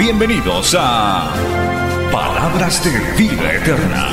[0.00, 1.30] Bienvenidos a
[2.10, 4.08] Palabras de Vida Eterna.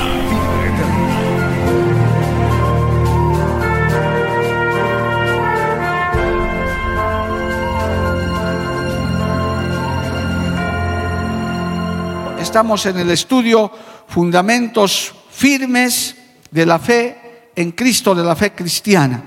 [12.41, 13.71] Estamos en el estudio
[14.09, 16.17] Fundamentos firmes
[16.51, 19.23] de la fe en Cristo, de la fe cristiana.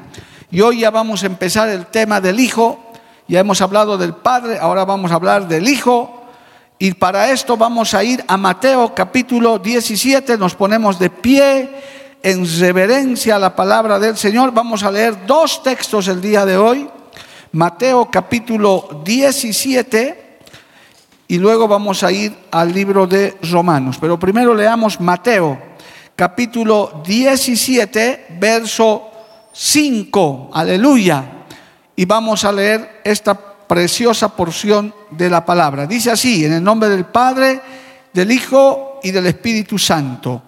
[0.51, 2.93] Y hoy ya vamos a empezar el tema del Hijo.
[3.29, 6.20] Ya hemos hablado del Padre, ahora vamos a hablar del Hijo.
[6.83, 10.39] Y para esto vamos a ir a Mateo capítulo 17.
[10.39, 11.69] Nos ponemos de pie
[12.23, 14.51] en reverencia a la palabra del Señor.
[14.53, 16.89] Vamos a leer dos textos el día de hoy.
[17.53, 20.39] Mateo capítulo 17
[21.29, 23.99] y luego vamos a ir al libro de Romanos.
[24.01, 25.59] Pero primero leamos Mateo,
[26.17, 29.11] capítulo 17, verso
[29.53, 30.49] 5.
[30.55, 31.45] Aleluya.
[31.95, 35.87] Y vamos a leer esta preciosa porción de la palabra.
[35.87, 37.61] Dice así, en el nombre del Padre,
[38.13, 40.43] del Hijo y del Espíritu Santo.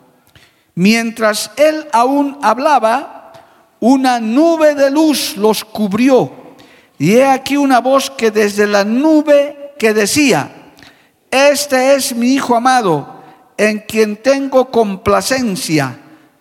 [0.74, 3.32] Mientras él aún hablaba,
[3.78, 6.32] una nube de luz los cubrió.
[6.98, 10.72] Y he aquí una voz que desde la nube que decía,
[11.30, 13.22] este es mi Hijo amado,
[13.56, 15.96] en quien tengo complacencia.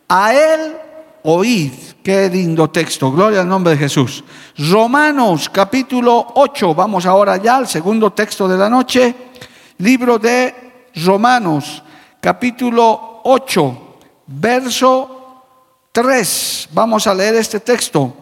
[0.10, 0.76] A Él
[1.24, 1.72] oíd.
[2.04, 3.12] Qué lindo texto.
[3.12, 4.24] Gloria al nombre de Jesús.
[4.58, 6.74] Romanos capítulo 8.
[6.74, 9.16] Vamos ahora ya al segundo texto de la noche.
[9.78, 11.84] Libro de Romanos
[12.20, 15.44] capítulo 8, verso
[15.92, 16.70] 3.
[16.72, 18.14] Vamos a leer este texto.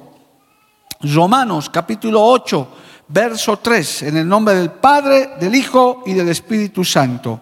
[1.02, 2.68] Romanos capítulo 8
[3.10, 7.42] verso 3, en el nombre del Padre, del Hijo y del Espíritu Santo.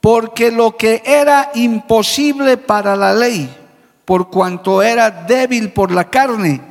[0.00, 3.54] Porque lo que era imposible para la ley,
[4.08, 6.62] por cuanto era débil por la carne,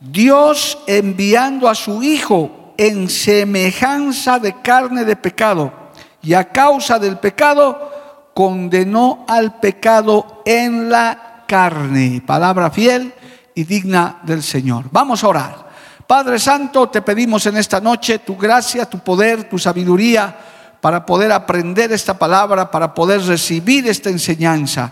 [0.00, 5.72] Dios enviando a su Hijo en semejanza de carne de pecado,
[6.20, 12.24] y a causa del pecado, condenó al pecado en la carne.
[12.26, 13.14] Palabra fiel
[13.54, 14.86] y digna del Señor.
[14.90, 15.68] Vamos a orar.
[16.08, 20.36] Padre Santo, te pedimos en esta noche tu gracia, tu poder, tu sabiduría
[20.80, 24.90] para poder aprender esta palabra, para poder recibir esta enseñanza.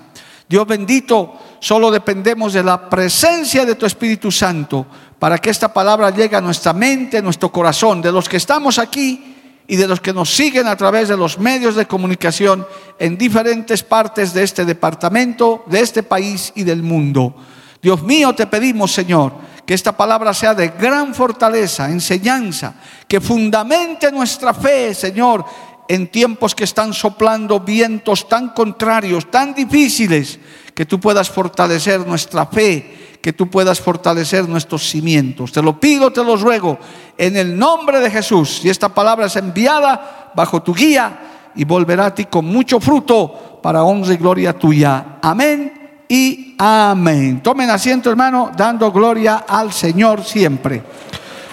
[0.48, 4.86] Dios bendito, solo dependemos de la presencia de tu Espíritu Santo
[5.18, 8.78] para que esta palabra llegue a nuestra mente, a nuestro corazón, de los que estamos
[8.78, 12.66] aquí y de los que nos siguen a través de los medios de comunicación
[12.98, 17.34] en diferentes partes de este departamento, de este país y del mundo.
[17.82, 19.32] Dios mío, te pedimos, Señor,
[19.66, 22.74] que esta palabra sea de gran fortaleza, enseñanza,
[23.06, 25.44] que fundamente nuestra fe, Señor,
[25.88, 30.38] en tiempos que están soplando vientos tan contrarios, tan difíciles,
[30.74, 35.50] que tú puedas fortalecer nuestra fe, que tú puedas fortalecer nuestros cimientos.
[35.50, 36.78] Te lo pido, te lo ruego,
[37.16, 38.60] en el nombre de Jesús.
[38.64, 43.58] Y esta palabra es enviada bajo tu guía y volverá a ti con mucho fruto
[43.62, 45.18] para honra y gloria tuya.
[45.22, 47.42] Amén y amén.
[47.42, 50.82] Tomen asiento, hermano, dando gloria al Señor siempre.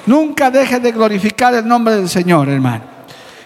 [0.06, 2.95] Nunca deje de glorificar el nombre del Señor, hermano.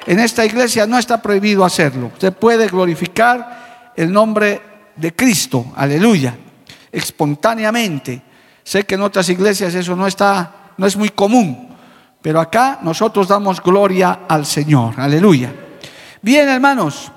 [0.05, 2.07] En esta iglesia no está prohibido hacerlo.
[2.13, 4.61] Usted puede glorificar el nombre
[4.95, 6.35] de Cristo, aleluya,
[6.91, 8.21] espontáneamente.
[8.63, 11.75] Sé que en otras iglesias eso no está, no es muy común,
[12.21, 15.53] pero acá nosotros damos gloria al Señor, aleluya.
[16.21, 17.11] Bien, hermanos,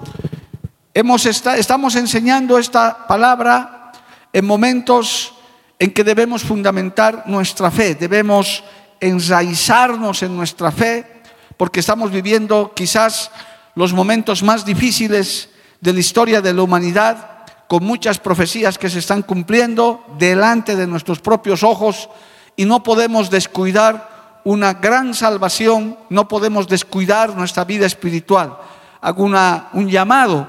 [0.94, 3.92] hemos estamos enseñando esta palabra
[4.32, 5.34] en momentos
[5.78, 8.62] en que debemos fundamentar nuestra fe, debemos
[9.00, 11.21] enraizarnos en nuestra fe,
[11.56, 13.30] porque estamos viviendo quizás
[13.74, 15.48] los momentos más difíciles
[15.80, 20.86] de la historia de la humanidad, con muchas profecías que se están cumpliendo delante de
[20.86, 22.08] nuestros propios ojos
[22.54, 28.58] y no podemos descuidar una gran salvación, no podemos descuidar nuestra vida espiritual.
[29.00, 30.46] Hago un llamado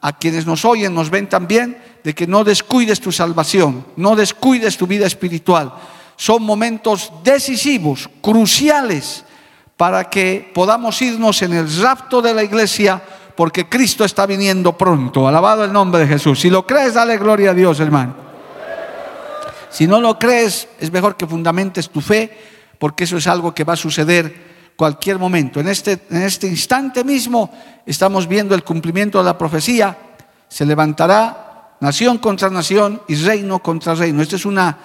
[0.00, 4.76] a quienes nos oyen, nos ven también, de que no descuides tu salvación, no descuides
[4.76, 5.72] tu vida espiritual.
[6.16, 9.24] Son momentos decisivos, cruciales,
[9.82, 13.02] para que podamos irnos en el rapto de la iglesia,
[13.34, 15.26] porque Cristo está viniendo pronto.
[15.26, 16.38] Alabado el nombre de Jesús.
[16.38, 18.14] Si lo crees, dale gloria a Dios, hermano.
[19.70, 22.30] Si no lo crees, es mejor que fundamentes tu fe,
[22.78, 25.58] porque eso es algo que va a suceder cualquier momento.
[25.58, 27.50] En este, en este instante mismo
[27.84, 29.98] estamos viendo el cumplimiento de la profecía.
[30.46, 34.22] Se levantará nación contra nación y reino contra reino.
[34.22, 34.78] Esto es una,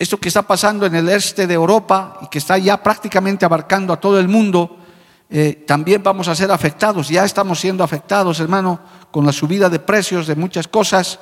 [0.00, 3.92] esto que está pasando en el este de Europa y que está ya prácticamente abarcando
[3.92, 4.78] a todo el mundo.
[5.28, 8.80] Eh, también vamos a ser afectados, ya estamos siendo afectados, hermano,
[9.10, 11.18] con la subida de precios de muchas cosas.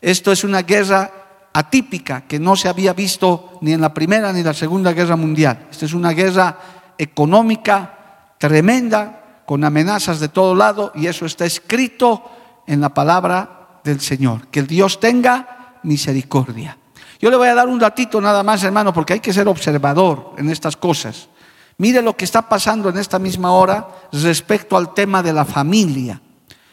[0.00, 4.40] Esto es una guerra atípica que no se había visto ni en la Primera ni
[4.40, 5.66] en la Segunda Guerra Mundial.
[5.70, 6.58] Esta es una guerra
[6.96, 12.24] económica tremenda, con amenazas de todo lado, y eso está escrito
[12.66, 14.46] en la palabra del Señor.
[14.46, 16.78] Que el Dios tenga misericordia.
[17.24, 20.34] Yo le voy a dar un ratito nada más, hermano, porque hay que ser observador
[20.36, 21.30] en estas cosas.
[21.78, 26.20] Mire lo que está pasando en esta misma hora respecto al tema de la familia.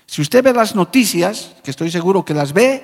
[0.05, 2.83] Si usted ve las noticias, que estoy seguro que las ve,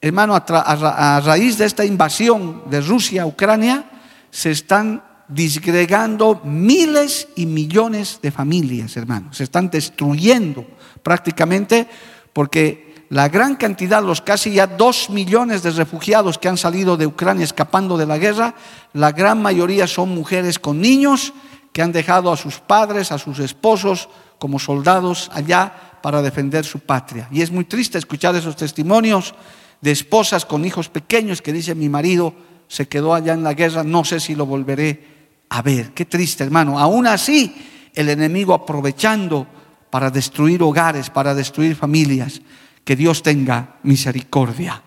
[0.00, 3.88] hermano, a, raíz de esta invasión de Rusia a Ucrania,
[4.32, 9.32] se están disgregando miles y millones de familias, hermano.
[9.32, 10.66] Se están destruyendo
[11.04, 11.86] prácticamente
[12.32, 17.06] porque la gran cantidad, los casi ya dos millones de refugiados que han salido de
[17.06, 18.54] Ucrania escapando de la guerra,
[18.94, 21.34] la gran mayoría son mujeres con niños
[21.74, 26.78] que han dejado a sus padres, a sus esposos como soldados allá para defender su
[26.78, 27.28] patria.
[27.30, 29.34] Y es muy triste escuchar esos testimonios
[29.82, 32.34] de esposas con hijos pequeños que dicen mi marido
[32.66, 35.92] se quedó allá en la guerra, no sé si lo volveré a ver.
[35.92, 36.78] Qué triste, hermano.
[36.78, 37.54] Aún así,
[37.92, 39.46] el enemigo aprovechando
[39.90, 42.40] para destruir hogares, para destruir familias.
[42.84, 44.82] Que Dios tenga misericordia.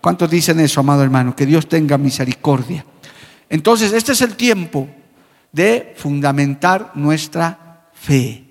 [0.00, 1.34] ¿Cuántos dicen eso, amado hermano?
[1.34, 2.84] Que Dios tenga misericordia.
[3.48, 4.88] Entonces, este es el tiempo
[5.52, 8.44] de fundamentar nuestra fe,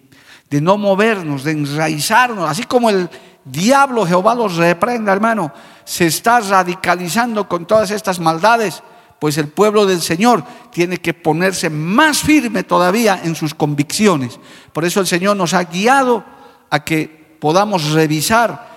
[0.49, 3.09] de no movernos, de enraizarnos, así como el
[3.43, 5.51] diablo Jehová los reprenda, hermano
[5.85, 8.83] se está radicalizando con todas estas maldades,
[9.19, 14.39] pues el pueblo del Señor tiene que ponerse más firme todavía en sus convicciones.
[14.71, 16.23] Por eso el Señor nos ha guiado
[16.69, 18.72] a que podamos revisar,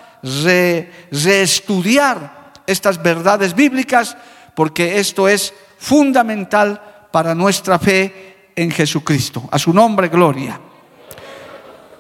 [1.11, 4.17] reestudiar estas verdades bíblicas,
[4.55, 9.49] porque esto es fundamental para nuestra fe en Jesucristo.
[9.51, 10.61] A su nombre, gloria.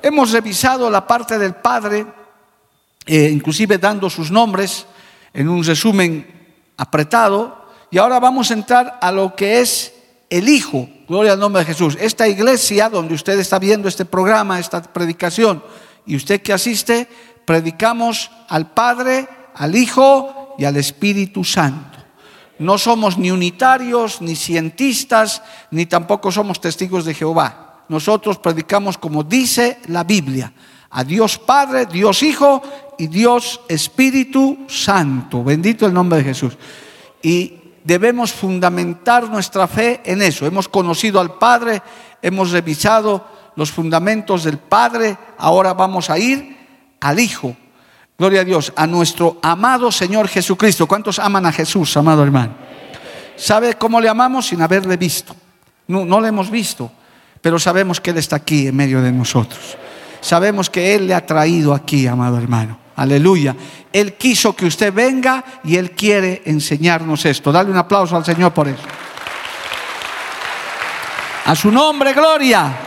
[0.02, 2.06] Hemos revisado la parte del Padre,
[3.06, 4.86] eh, inclusive dando sus nombres,
[5.32, 6.26] en un resumen
[6.76, 7.66] apretado.
[7.90, 9.92] Y ahora vamos a entrar a lo que es
[10.30, 10.88] el Hijo.
[11.08, 11.96] Gloria al nombre de Jesús.
[12.00, 15.62] Esta iglesia donde usted está viendo este programa, esta predicación,
[16.06, 17.08] y usted que asiste,
[17.46, 21.96] predicamos al Padre, al Hijo y al Espíritu Santo.
[22.58, 27.84] No somos ni unitarios, ni cientistas, ni tampoco somos testigos de Jehová.
[27.88, 30.52] Nosotros predicamos como dice la Biblia
[30.90, 32.62] a Dios Padre, Dios Hijo
[32.98, 35.44] y Dios Espíritu Santo.
[35.44, 36.56] Bendito el nombre de Jesús.
[37.22, 37.54] Y
[37.84, 40.46] debemos fundamentar nuestra fe en eso.
[40.46, 41.82] Hemos conocido al Padre,
[42.22, 43.24] hemos revisado
[43.56, 46.56] los fundamentos del Padre, ahora vamos a ir
[47.08, 47.56] al Hijo.
[48.18, 50.86] Gloria a Dios, a nuestro amado Señor Jesucristo.
[50.86, 52.54] ¿Cuántos aman a Jesús, amado hermano?
[53.36, 55.36] ¿Sabe cómo le amamos sin haberle visto?
[55.88, 56.90] No, no le hemos visto,
[57.40, 59.76] pero sabemos que Él está aquí en medio de nosotros
[60.26, 62.78] sabemos que Él le ha traído aquí, amado hermano.
[62.96, 63.54] Aleluya.
[63.92, 67.52] Él quiso que usted venga y Él quiere enseñarnos esto.
[67.52, 68.82] Dale un aplauso al Señor por eso.
[71.44, 72.85] A su nombre, gloria.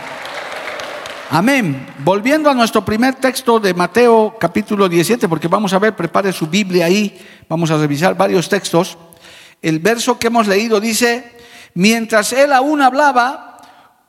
[1.31, 1.85] Amén.
[2.03, 6.47] Volviendo a nuestro primer texto de Mateo capítulo 17, porque vamos a ver, prepare su
[6.47, 8.97] Biblia ahí, vamos a revisar varios textos.
[9.61, 11.37] El verso que hemos leído dice,
[11.75, 13.59] mientras él aún hablaba,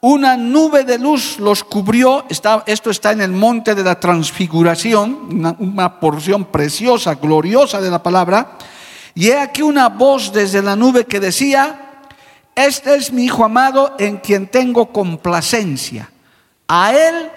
[0.01, 5.55] una nube de luz los cubrió, esto está en el monte de la transfiguración, una,
[5.59, 8.57] una, porción preciosa, gloriosa de la palabra,
[9.15, 12.01] y he aquí una voz desde la nube que decía,
[12.55, 16.09] este es mi Hijo amado en quien tengo complacencia,
[16.73, 17.29] a él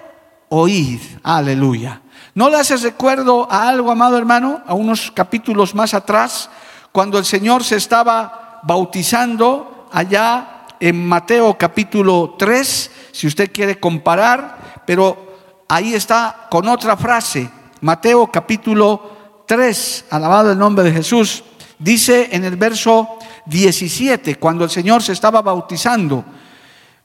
[0.48, 2.00] oíd, aleluya.
[2.36, 6.48] ¿No le haces recuerdo a algo, amado hermano, a unos capítulos más atrás,
[6.92, 14.82] cuando el Señor se estaba bautizando allá en Mateo capítulo 3, si usted quiere comparar,
[14.86, 17.50] pero ahí está con otra frase.
[17.80, 21.42] Mateo capítulo 3, alabado el nombre de Jesús,
[21.80, 26.24] dice en el verso 17, cuando el Señor se estaba bautizando,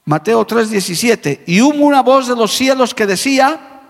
[0.04, 3.82] Mateo 3, 17, y hubo una voz de los cielos que decía,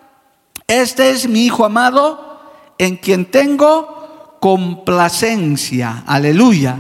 [0.67, 2.41] este es mi Hijo amado,
[2.79, 6.79] en quien tengo complacencia, aleluya.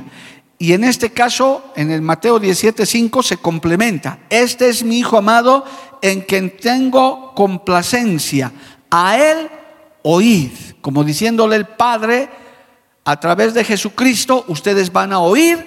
[0.58, 4.18] Y en este caso, en el Mateo 17:5 se complementa.
[4.28, 5.64] Este es mi Hijo amado
[6.02, 8.52] en quien tengo complacencia.
[8.90, 9.50] A Él
[10.02, 10.50] oíd.
[10.80, 12.28] Como diciéndole el Padre,
[13.04, 15.66] a través de Jesucristo, ustedes van a oír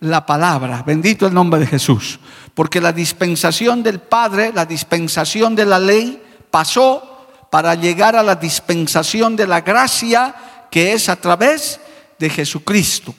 [0.00, 0.82] la palabra.
[0.86, 2.18] Bendito el nombre de Jesús.
[2.58, 8.34] Porque la dispensación del Padre, la dispensación de la ley, pasó para llegar a la
[8.34, 10.34] dispensación de la gracia
[10.68, 11.78] que es a través
[12.18, 13.14] de Jesucristo.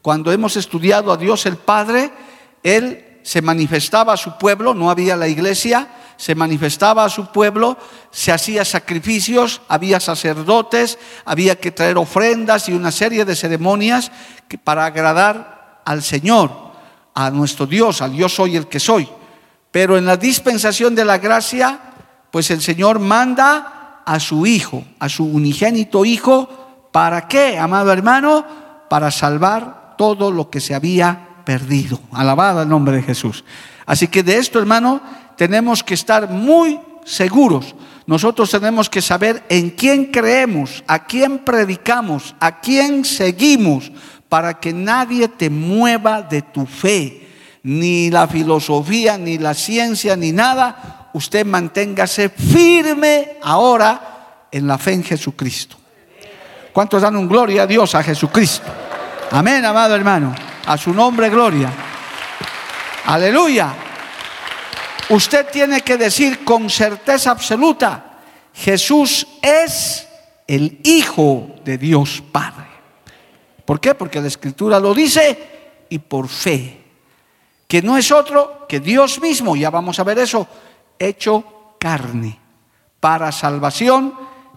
[0.00, 2.12] Cuando hemos estudiado a Dios el Padre,
[2.62, 7.76] Él se manifestaba a su pueblo, no había la iglesia, se manifestaba a su pueblo,
[8.12, 14.12] se hacía sacrificios, había sacerdotes, había que traer ofrendas y una serie de ceremonias
[14.62, 16.63] para agradar al Señor,
[17.14, 19.08] a nuestro Dios, al yo soy el que soy.
[19.70, 21.80] Pero en la dispensación de la gracia,
[22.30, 28.44] pues el Señor manda a su Hijo, a su unigénito Hijo, ¿para qué, amado hermano?
[28.88, 32.00] Para salvar todo lo que se había perdido.
[32.12, 33.44] Alabado el nombre de Jesús.
[33.86, 35.00] Así que de esto, hermano,
[35.36, 37.74] tenemos que estar muy seguros.
[38.06, 43.90] Nosotros tenemos que saber en quién creemos, a quién predicamos, a quién seguimos,
[44.34, 47.24] para que nadie te mueva de tu fe,
[47.62, 51.10] ni la filosofía, ni la ciencia, ni nada.
[51.12, 55.76] Usted manténgase firme ahora en la fe en Jesucristo.
[56.72, 58.66] ¿Cuántos dan un gloria a Dios, a Jesucristo?
[59.30, 60.34] Amén, amado hermano.
[60.66, 61.72] A su nombre, gloria.
[63.06, 63.72] Aleluya.
[65.10, 68.16] Usted tiene que decir con certeza absoluta,
[68.52, 70.08] Jesús es
[70.48, 72.63] el Hijo de Dios Padre.
[73.64, 73.94] ¿Por qué?
[73.94, 76.82] Porque la Escritura lo dice y por fe.
[77.66, 80.46] Que no es otro que Dios mismo, ya vamos a ver eso,
[80.98, 82.38] hecho carne
[83.00, 84.14] para salvación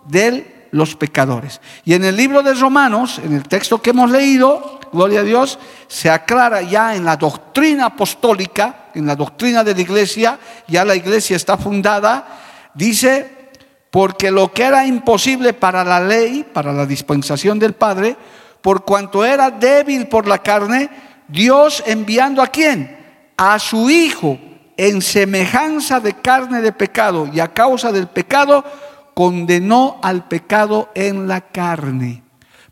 [0.07, 1.61] de los pecadores.
[1.85, 5.59] Y en el libro de Romanos, en el texto que hemos leído, gloria a Dios,
[5.87, 10.95] se aclara ya en la doctrina apostólica, en la doctrina de la iglesia, ya la
[10.95, 12.27] iglesia está fundada,
[12.73, 13.51] dice,
[13.91, 18.15] porque lo que era imposible para la ley, para la dispensación del Padre,
[18.61, 20.89] por cuanto era débil por la carne,
[21.27, 22.97] Dios enviando a quién?
[23.37, 24.39] A su Hijo
[24.77, 28.63] en semejanza de carne de pecado y a causa del pecado
[29.13, 32.23] condenó al pecado en la carne.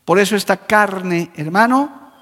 [0.04, 2.12] Por eso esta carne, hermano,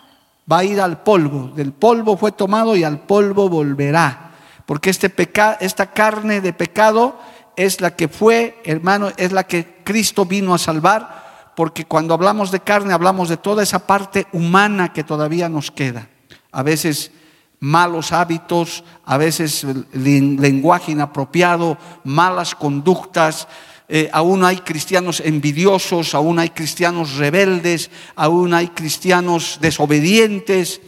[0.50, 1.48] va a ir al polvo.
[1.54, 4.32] Del polvo fue tomado y al polvo volverá.
[4.64, 5.12] Porque este
[5.60, 7.18] esta carne de pecado
[7.56, 11.23] es la que fue, hermano, es la que Cristo vino a salvar.
[11.56, 16.08] Porque cuando hablamos de carne hablamos de toda esa parte humana que todavía nos queda.
[16.52, 17.12] A veces
[17.60, 23.48] malos hábitos, a veces lenguaje inapropiado, malas conductas,
[23.88, 30.80] eh, aún hay cristianos envidiosos, aún hay cristianos rebeldes, aún hay cristianos desobedientes.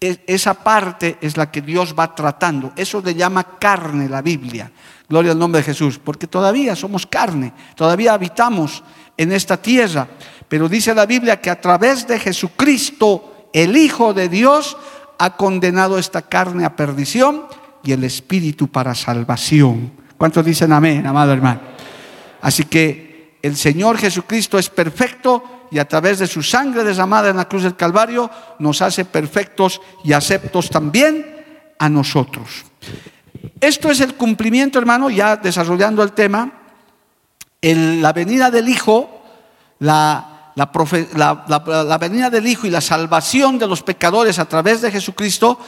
[0.00, 2.72] esa parte es la que Dios va tratando.
[2.74, 4.72] Eso le llama carne la Biblia.
[5.08, 8.82] Gloria al nombre de Jesús, porque todavía somos carne, todavía habitamos
[9.16, 10.08] en esta tierra.
[10.48, 14.76] Pero dice la Biblia que a través de Jesucristo, el Hijo de Dios,
[15.18, 17.44] ha condenado esta carne a perdición
[17.84, 19.92] y el Espíritu para salvación.
[20.18, 21.60] ¿Cuántos dicen amén, amado hermano?
[22.40, 27.36] Así que el Señor Jesucristo es perfecto y a través de su sangre derramada en
[27.36, 32.64] la cruz del Calvario nos hace perfectos y aceptos también a nosotros.
[33.60, 36.61] Esto es el cumplimiento, hermano, ya desarrollando el tema,
[37.62, 39.08] la venida del Hijo,
[39.78, 40.50] la,
[42.00, 45.58] venida del Hijo y la salvación de los pecadores a través de Jesucristo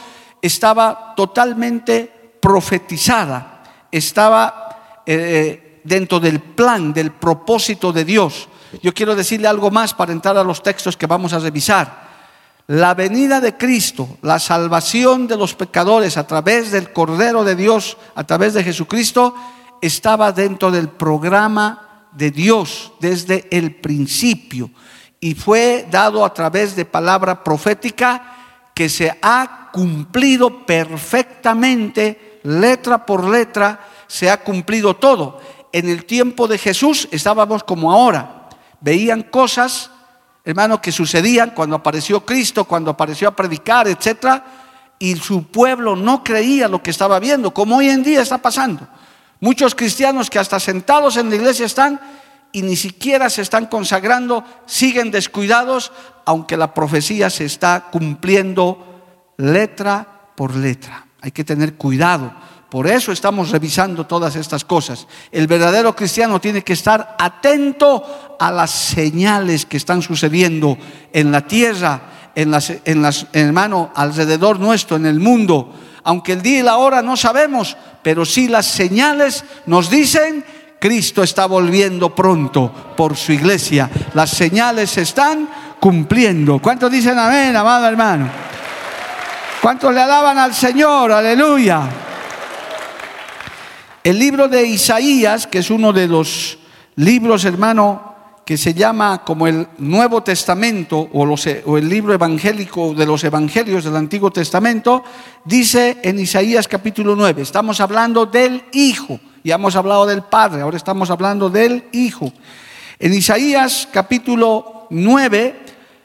[0.41, 8.49] estaba totalmente profetizada, estaba eh, dentro del plan, del propósito de Dios.
[8.83, 12.03] Yo quiero decirle algo más para entrar a los textos que vamos a revisar.
[12.67, 17.95] La venida de Cristo, la salvación de los pecadores a través del Cordero de Dios,
[18.15, 19.33] a través de Jesucristo,
[19.81, 21.84] estaba dentro del programa
[22.15, 24.69] de Dios desde el principio
[25.19, 33.27] y fue dado a través de palabra profética que se ha cumplido perfectamente, letra por
[33.27, 35.39] letra, se ha cumplido todo
[35.75, 38.47] en el tiempo de Jesús estábamos como ahora.
[38.79, 39.91] Veían cosas,
[40.45, 44.41] hermano, que sucedían cuando apareció Cristo, cuando apareció a predicar, etc.
[44.99, 48.87] Y su pueblo no creía lo que estaba viendo, como hoy en día está pasando.
[49.45, 52.01] Muchos cristianos que hasta sentados en la iglesia están
[52.51, 55.91] y ni siquiera se están consagrando, siguen descuidados,
[56.25, 61.05] aunque la profecía se está cumpliendo letra por letra.
[61.21, 62.33] Hay que tener cuidado
[62.75, 65.07] por eso estamos revisando todas estas cosas.
[65.31, 70.77] El verdadero cristiano tiene que estar atento a las señales que están sucediendo
[71.13, 72.01] en la tierra,
[72.35, 75.73] en las, en las hermano, alrededor nuestro, en el mundo.
[76.03, 80.45] Aunque el día y la hora no sabemos, pero sí las señales nos dicen
[80.77, 83.89] Cristo está volviendo pronto por su iglesia.
[84.13, 86.59] Las señales se están cumpliendo.
[86.59, 88.29] ¿Cuántos dicen amén, amado hermano?
[89.59, 91.13] ¿Cuántos le alaban al Señor?
[91.13, 91.81] Aleluya.
[94.03, 96.59] El libro de Isaías, que es uno de los
[96.97, 98.14] libros, hermano,
[98.45, 103.83] que se llama como el Nuevo Testamento o, o, el libro evangélico de los evangelios
[103.83, 105.03] del Antiguo Testamento,
[105.43, 110.77] dice en Isaías capítulo 9, estamos hablando del Hijo, ya hemos hablado del Padre, ahora
[110.77, 112.31] estamos hablando del Hijo.
[112.99, 115.61] En Isaías capítulo 9,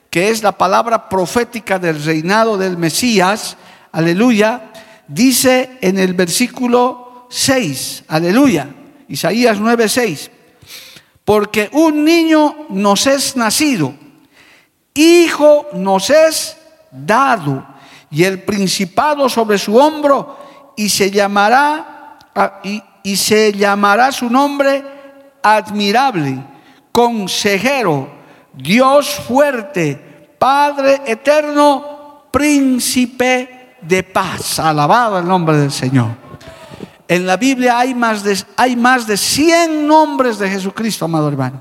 [0.09, 3.59] que es la palabra profética del reinado del Mesías,
[3.93, 4.73] aleluya,
[5.07, 8.67] dice en el versículo 6, aleluya,
[9.09, 10.31] Isaías 9, 6
[11.25, 13.95] porque un niño nos es nacido,
[14.95, 16.57] hijo nos es
[16.91, 17.67] dado,
[18.11, 20.39] y el principado sobre su hombro,
[20.77, 22.19] y se llamará,
[23.03, 24.85] y, se llamará su nombre
[25.43, 26.43] admirable,
[26.93, 28.09] consejero,
[28.53, 30.09] Dios fuerte,
[30.39, 34.59] Padre eterno, príncipe de paz.
[34.59, 36.30] Alabado el nombre del Señor.
[37.11, 41.61] En la Biblia hay más, de, hay más de 100 nombres de Jesucristo, amado hermano.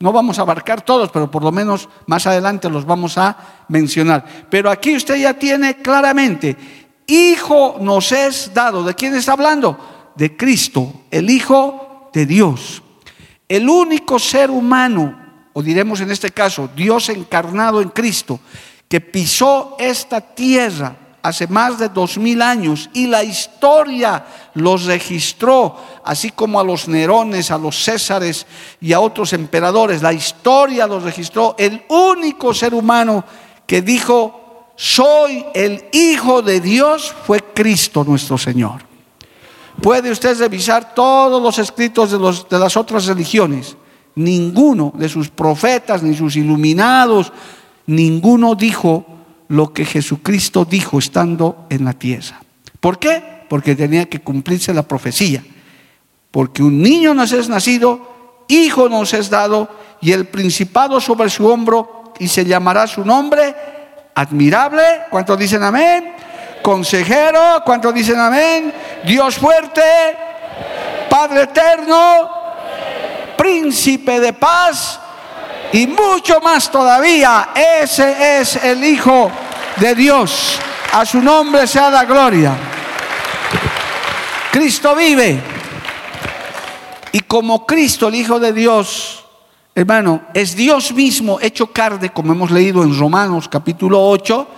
[0.00, 3.36] No vamos a abarcar todos, pero por lo menos más adelante los vamos a
[3.68, 4.26] mencionar.
[4.50, 6.56] Pero aquí usted ya tiene claramente,
[7.06, 8.82] Hijo nos es dado.
[8.82, 10.12] ¿De quién está hablando?
[10.16, 12.82] De Cristo, el Hijo de Dios.
[13.48, 15.16] El único ser humano,
[15.52, 18.40] o diremos en este caso, Dios encarnado en Cristo,
[18.88, 25.76] que pisó esta tierra hace más de dos mil años y la historia los registró,
[26.04, 28.46] así como a los Nerones, a los Césares
[28.80, 30.02] y a otros emperadores.
[30.02, 31.54] La historia los registró.
[31.58, 33.24] El único ser humano
[33.66, 38.86] que dijo, soy el Hijo de Dios, fue Cristo nuestro Señor.
[39.82, 43.76] Puede usted revisar todos los escritos de, de las otras religiones.
[44.14, 47.32] Ninguno de sus profetas, ni sus iluminados,
[47.86, 49.04] ninguno dijo,
[49.48, 52.40] lo que Jesucristo dijo estando en la tierra.
[52.80, 53.22] ¿Por qué?
[53.48, 55.42] Porque tenía que cumplirse la profecía.
[56.30, 59.68] Porque un niño nos es nacido, hijo nos es dado,
[60.00, 63.54] y el principado sobre su hombro, y se llamará su nombre
[64.14, 64.82] admirable.
[65.10, 66.12] ¿Cuántos dicen amén?
[66.62, 68.72] Consejero, ¿cuántos dicen amén?
[69.04, 69.82] Dios fuerte,
[71.08, 72.30] Padre eterno,
[73.36, 75.00] príncipe de paz
[75.72, 77.50] y mucho más todavía.
[77.54, 79.30] Ese es el Hijo
[79.80, 80.58] de Dios.
[80.92, 82.56] A su nombre sea la gloria.
[84.50, 85.40] Cristo vive.
[87.12, 89.24] Y como Cristo, el Hijo de Dios,
[89.74, 94.48] hermano, es Dios mismo hecho carne, como hemos leído en Romanos capítulo 8,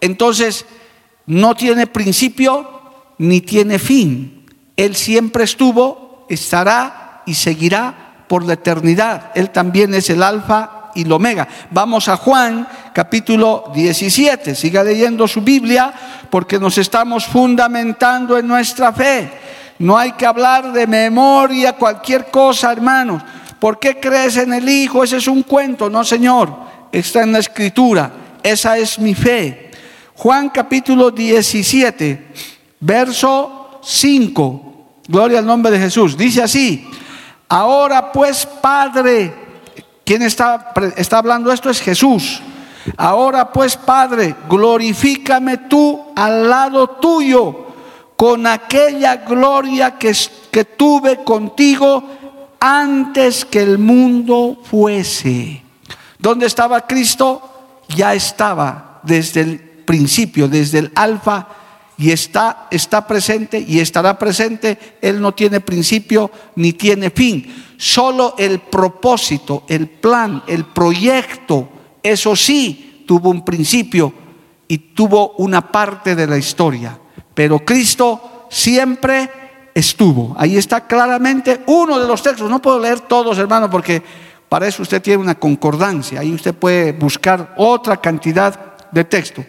[0.00, 0.66] entonces
[1.26, 2.68] no tiene principio
[3.18, 4.46] ni tiene fin.
[4.76, 9.30] Él siempre estuvo, estará y seguirá por la eternidad.
[9.34, 11.46] Él también es el alfa y el omega.
[11.70, 14.54] Vamos a Juan capítulo 17.
[14.54, 15.92] Siga leyendo su Biblia
[16.30, 19.30] porque nos estamos fundamentando en nuestra fe.
[19.78, 23.22] No hay que hablar de memoria, cualquier cosa, hermanos.
[23.58, 25.04] ¿Por qué crees en el Hijo?
[25.04, 25.88] Ese es un cuento.
[25.88, 26.54] No, Señor.
[26.92, 28.10] Está en la Escritura.
[28.42, 29.70] Esa es mi fe.
[30.16, 32.28] Juan capítulo 17,
[32.80, 34.70] verso 5.
[35.08, 36.16] Gloria al nombre de Jesús.
[36.16, 36.86] Dice así.
[37.48, 39.34] Ahora pues, Padre,
[40.10, 41.70] ¿quién está, está hablando esto?
[41.70, 42.42] Es Jesús.
[42.96, 47.68] Ahora pues, Padre, glorifícame tú al lado tuyo
[48.16, 50.12] con aquella gloria que,
[50.50, 52.02] que tuve contigo
[52.58, 55.62] antes que el mundo fuese.
[56.18, 57.84] ¿Dónde estaba Cristo?
[57.90, 61.46] Ya estaba desde el principio, desde el alfa
[62.00, 64.96] y está, está presente y estará presente.
[65.02, 67.74] Él no tiene principio ni tiene fin.
[67.76, 71.68] Solo el propósito, el plan, el proyecto,
[72.02, 74.14] eso sí tuvo un principio
[74.66, 76.98] y tuvo una parte de la historia.
[77.34, 79.30] Pero Cristo siempre
[79.74, 80.34] estuvo.
[80.38, 82.48] Ahí está claramente uno de los textos.
[82.48, 84.02] No puedo leer todos, hermano, porque
[84.48, 86.20] para eso usted tiene una concordancia.
[86.20, 89.44] Ahí usted puede buscar otra cantidad de texto.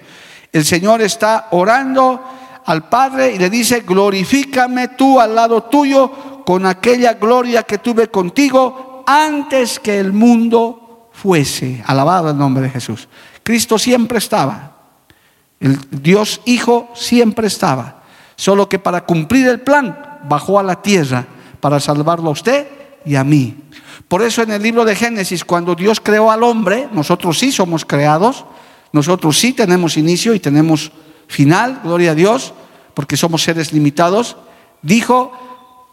[0.52, 2.22] El Señor está orando
[2.66, 8.10] al Padre y le dice, glorifícame tú al lado tuyo con aquella gloria que tuve
[8.10, 11.84] contigo antes que el mundo fuese.
[11.86, 13.08] Alabado el nombre de Jesús.
[13.44, 14.78] Cristo siempre estaba.
[15.60, 18.02] El Dios Hijo siempre estaba.
[18.36, 21.26] Solo que para cumplir el plan bajó a la tierra
[21.60, 22.68] para salvarlo a usted
[23.06, 23.56] y a mí.
[24.08, 27.86] Por eso en el libro de Génesis, cuando Dios creó al hombre, nosotros sí somos
[27.86, 28.46] creados,
[28.94, 30.92] nosotros sí tenemos inicio y tenemos
[31.28, 32.54] final, gloria a Dios,
[32.94, 34.38] porque somos seres limitados,
[34.82, 35.32] dijo,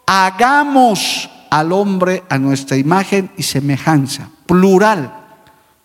[0.07, 5.15] hagamos al hombre a nuestra imagen y semejanza, plural.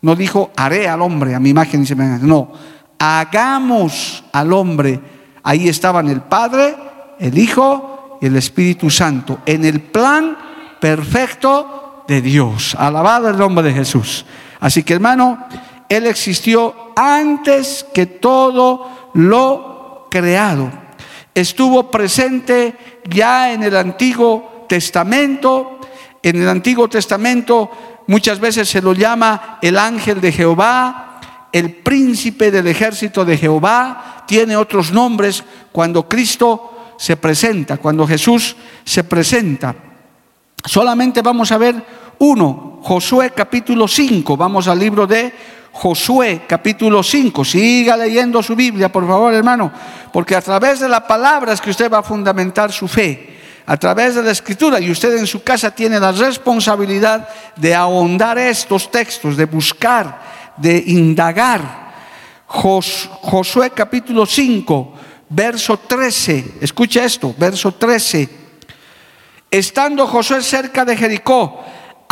[0.02, 2.52] No dijo, haré al hombre a mi imagen y semejanza, no,
[3.00, 5.00] hagamos al hombre
[5.44, 6.76] Ahí estaban el Padre,
[7.20, 10.38] el Hijo y el Espíritu Santo, en el plan
[10.80, 12.76] perfecto de Dios.
[12.80, 14.26] Alabado el nombre de Jesús.
[14.62, 15.46] Así que hermano,
[15.94, 20.72] Él existió antes que todo lo creado.
[21.36, 25.80] Estuvo presente ya en el Antiguo Testamento.
[26.24, 27.70] En el Antiguo Testamento
[28.08, 34.24] muchas veces se lo llama el ángel de Jehová, el príncipe del ejército de Jehová,
[34.28, 39.76] tiene otros nombres cuando Cristo se presenta, cuando Jesús se presenta.
[40.66, 41.76] Solamente vamos a ver
[42.18, 45.32] uno, Josué capítulo 5, vamos al libro de
[45.74, 47.44] Josué capítulo 5.
[47.44, 49.72] Siga leyendo su Biblia, por favor, hermano,
[50.14, 53.32] porque a través de la palabra es que usted va a fundamentar su fe.
[53.66, 58.38] A través de la escritura, y usted en su casa tiene la responsabilidad de ahondar
[58.38, 60.20] estos textos, de buscar
[60.58, 61.84] de indagar.
[62.46, 64.94] Josué capítulo 5,
[65.30, 66.56] verso 13.
[66.62, 68.30] Escucha esto, verso 13.
[69.50, 71.64] Estando Josué cerca de Jericó,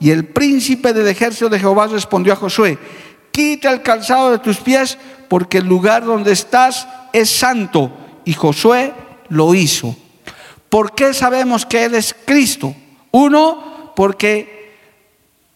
[0.00, 2.78] Y el príncipe del ejército de Jehová respondió a Josué,
[3.30, 7.90] quita el calzado de tus pies, porque el lugar donde estás es santo.
[8.24, 8.92] Y Josué
[9.28, 9.96] lo hizo.
[10.68, 12.74] ¿Por qué sabemos que Él es Cristo?
[13.12, 14.56] Uno, porque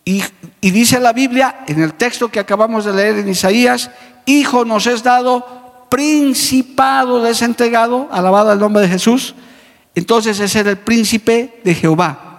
[0.04, 0.22] y,
[0.70, 3.90] dice la Biblia, en el texto que acabamos de leer en Isaías,
[4.26, 9.34] Hijo nos es dado, principado les entregado, alabado el nombre de Jesús.
[9.94, 12.29] Entonces ese era el príncipe de Jehová.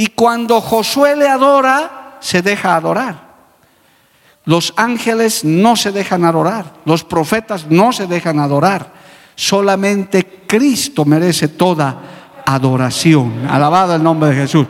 [0.00, 3.20] Y cuando Josué le adora, se deja adorar.
[4.46, 8.94] Los ángeles no se dejan adorar, los profetas no se dejan adorar.
[9.34, 12.00] Solamente Cristo merece toda
[12.46, 13.46] adoración.
[13.46, 14.66] Alabado el nombre de Jesús.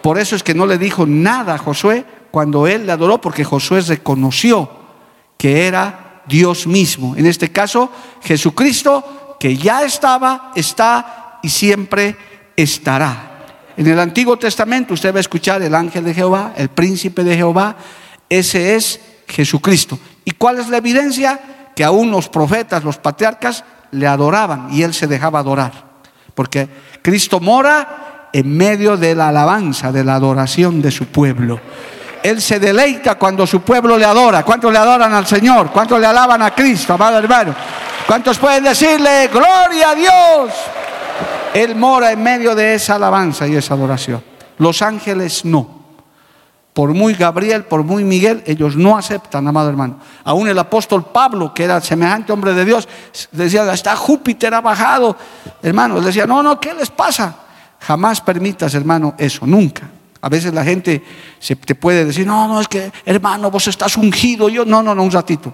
[0.00, 3.42] Por eso es que no le dijo nada a Josué cuando él le adoró, porque
[3.42, 4.70] Josué reconoció
[5.36, 7.16] que era Dios mismo.
[7.16, 7.90] En este caso,
[8.22, 12.16] Jesucristo, que ya estaba, está y siempre
[12.54, 13.27] estará.
[13.78, 17.36] En el Antiguo Testamento usted va a escuchar el ángel de Jehová, el príncipe de
[17.36, 17.76] Jehová,
[18.28, 19.96] ese es Jesucristo.
[20.24, 21.38] ¿Y cuál es la evidencia?
[21.76, 23.62] Que aún los profetas, los patriarcas,
[23.92, 25.72] le adoraban y él se dejaba adorar.
[26.34, 26.68] Porque
[27.02, 31.60] Cristo mora en medio de la alabanza, de la adoración de su pueblo.
[32.24, 34.42] Él se deleita cuando su pueblo le adora.
[34.42, 35.70] ¿Cuántos le adoran al Señor?
[35.70, 37.54] ¿Cuántos le alaban a Cristo, amado hermano?
[38.08, 40.52] ¿Cuántos pueden decirle, gloria a Dios?
[41.54, 44.22] Él mora en medio de esa alabanza y esa adoración.
[44.58, 45.78] Los ángeles no.
[46.72, 49.98] Por muy Gabriel, por muy Miguel, ellos no aceptan, amado hermano.
[50.22, 52.88] Aún el apóstol Pablo, que era semejante hombre de Dios,
[53.32, 55.16] decía, está Júpiter ha bajado.
[55.60, 57.34] Hermano, decía, no, no, ¿qué les pasa?
[57.80, 59.90] Jamás permitas, hermano, eso, nunca.
[60.20, 61.02] A veces la gente
[61.38, 64.48] se te puede decir, no, no, es que, hermano, vos estás ungido.
[64.48, 65.52] Yo, no, no, no, un ratito.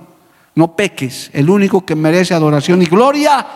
[0.55, 1.31] No peques.
[1.33, 3.47] El único que merece adoración y gloria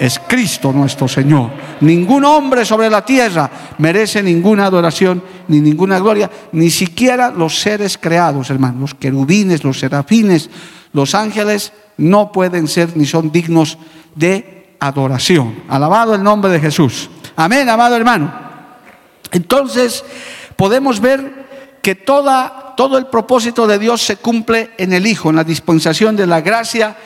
[0.00, 1.50] es Cristo nuestro Señor.
[1.82, 7.98] Ningún hombre sobre la tierra merece ninguna adoración ni ninguna gloria, ni siquiera los seres
[7.98, 8.80] creados, hermano.
[8.80, 10.48] Los querubines, los serafines,
[10.94, 13.76] los ángeles no pueden ser ni son dignos
[14.14, 15.64] de adoración.
[15.68, 17.10] Alabado el nombre de Jesús.
[17.36, 18.32] Amén, amado hermano.
[19.32, 20.02] Entonces,
[20.56, 25.36] podemos ver que toda, todo el propósito de Dios se cumple en el Hijo, en
[25.36, 26.96] la dispensación de la gracia.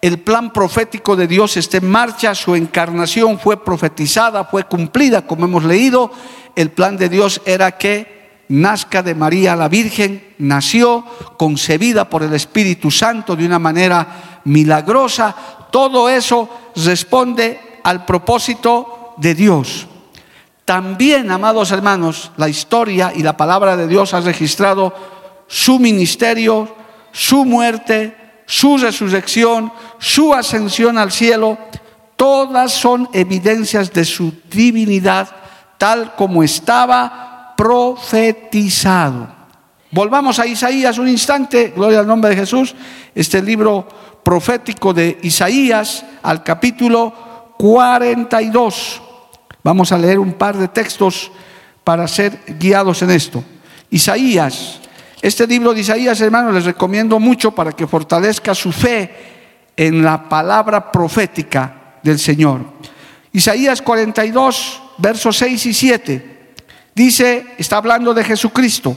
[0.00, 5.46] El plan profético de Dios está en marcha, su encarnación fue profetizada, fue cumplida, como
[5.46, 6.12] hemos leído.
[6.54, 11.04] El plan de Dios era que nazca de María la Virgen, nació
[11.36, 15.34] concebida por el Espíritu Santo de una manera milagrosa.
[15.70, 19.86] Todo eso responde al propósito de Dios.
[20.64, 24.94] También, amados hermanos, la historia y la palabra de Dios ha registrado
[25.46, 26.76] su ministerio,
[27.10, 28.14] su muerte,
[28.48, 31.58] su resurrección, su ascensión al cielo.
[32.16, 35.28] Todas son evidencias de su divinidad,
[35.76, 39.28] tal como estaba profetizado.
[39.90, 42.74] Volvamos a Isaías un instante, gloria al nombre de Jesús,
[43.14, 43.86] este libro
[44.24, 49.02] profético de Isaías, al capítulo 42.
[49.62, 51.30] Vamos a leer un par de textos
[51.84, 53.44] para ser guiados en esto.
[53.90, 54.80] Isaías,
[55.20, 59.10] este libro de Isaías, hermanos, les recomiendo mucho para que fortalezca su fe
[59.76, 62.60] en la palabra profética del Señor.
[63.32, 66.38] Isaías 42, versos 6 y 7.
[66.94, 68.96] Dice, está hablando de Jesucristo.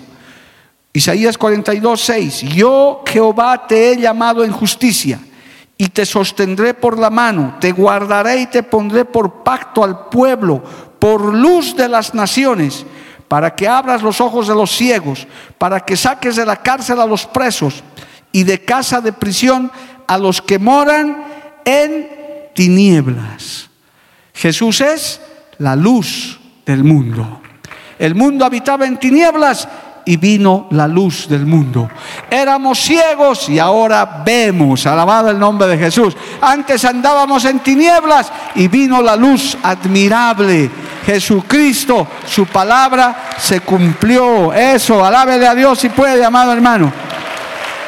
[0.94, 2.42] Isaías 42, 6.
[2.54, 5.20] Yo, Jehová, te he llamado en justicia
[5.78, 10.64] y te sostendré por la mano, te guardaré y te pondré por pacto al pueblo,
[11.00, 12.86] por luz de las naciones,
[13.32, 15.26] para que abras los ojos de los ciegos,
[15.58, 17.82] para que saques de la cárcel a los presos
[18.34, 19.72] y de casa de prisión
[20.06, 21.24] a los que moran
[21.64, 22.10] en
[22.54, 23.70] tinieblas.
[24.34, 25.22] Jesús es
[25.60, 27.42] la luz del mundo.
[27.98, 29.66] El mundo habitaba en tinieblas
[30.06, 31.90] y vino la luz del mundo.
[32.30, 36.16] Éramos ciegos y ahora vemos, alabado el nombre de Jesús.
[36.42, 40.70] Antes andábamos en tinieblas y vino la luz admirable.
[41.06, 44.54] Jesucristo, su palabra se cumplió.
[44.54, 46.92] Eso, alábele a Dios si puede, amado hermano.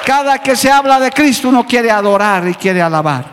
[0.05, 3.25] Cada que se habla de Cristo uno quiere adorar y quiere alabar.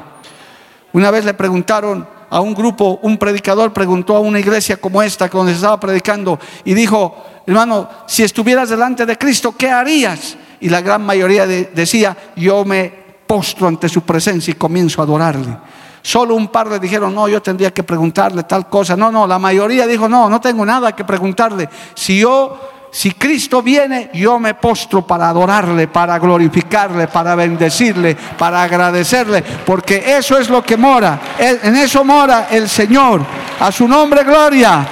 [0.93, 5.29] Una vez le preguntaron a un grupo, un predicador preguntó a una iglesia como esta,
[5.29, 7.17] se estaba predicando, y dijo,
[7.47, 10.37] hermano, si estuvieras delante de Cristo, ¿qué harías?
[10.61, 12.93] Y la gran mayoría decía, yo me
[13.27, 15.57] postro ante su presencia y comienzo a adorarle.
[16.03, 18.97] Solo un par le dijeron, no, yo tendría que preguntarle tal cosa.
[18.97, 21.69] No, no, la mayoría dijo, no, no tengo nada que preguntarle.
[21.95, 22.59] Si yo
[22.93, 30.17] si Cristo viene, yo me postro para adorarle, para glorificarle, para bendecirle, para agradecerle, porque
[30.17, 31.21] eso es lo que mora.
[31.39, 33.25] En eso mora el Señor.
[33.61, 34.87] A su nombre, gloria.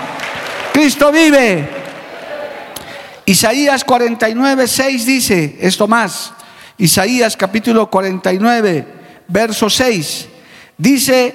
[0.73, 1.69] Cristo vive.
[3.27, 6.33] Isaías 49, 6 dice esto más.
[6.79, 8.87] Isaías capítulo 49,
[9.27, 10.29] verso 6.
[10.77, 11.35] Dice,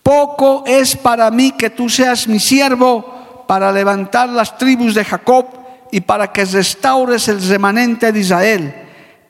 [0.00, 5.55] poco es para mí que tú seas mi siervo para levantar las tribus de Jacob
[5.90, 8.74] y para que restaures el remanente de Israel.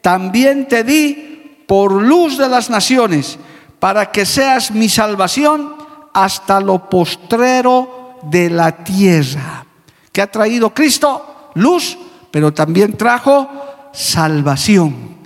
[0.01, 3.39] También te di por luz de las naciones,
[3.79, 5.75] para que seas mi salvación
[6.15, 9.67] hasta lo postrero de la tierra.
[10.13, 11.51] ¿Qué ha traído Cristo?
[11.55, 11.99] Luz,
[12.31, 13.49] pero también trajo
[13.93, 15.17] salvación,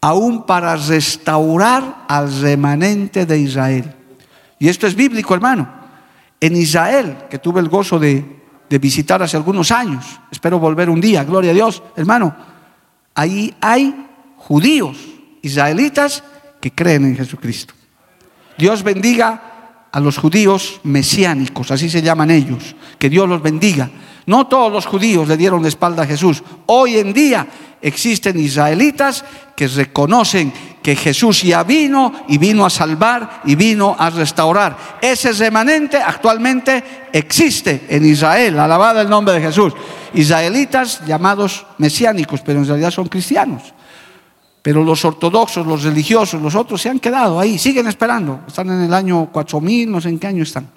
[0.00, 3.94] aún para restaurar al remanente de Israel.
[4.58, 5.68] Y esto es bíblico, hermano.
[6.40, 8.24] En Israel, que tuve el gozo de,
[8.68, 12.34] visitar hace algunos años, espero volver un día, gloria a Dios, hermano,
[13.14, 14.96] ahí hay judíos,
[15.42, 16.22] israelitas,
[16.60, 17.74] que creen en Jesucristo.
[18.58, 23.90] Dios bendiga a los judíos mesiánicos, así se llaman ellos, que Dios los bendiga.
[24.26, 26.42] No todos los judíos le dieron la espalda a Jesús.
[26.66, 27.46] Hoy en día
[27.82, 34.10] existen israelitas que reconocen que Jesús ya vino y vino a salvar y vino a
[34.10, 34.76] restaurar.
[35.00, 39.72] Ese remanente actualmente existe en Israel, alabado el nombre de Jesús.
[40.14, 43.62] Israelitas llamados mesiánicos, pero en realidad son cristianos.
[44.62, 48.40] Pero los ortodoxos, los religiosos, los otros se han quedado ahí, siguen esperando.
[48.46, 50.75] Están en el año 4000, no sé en qué año están.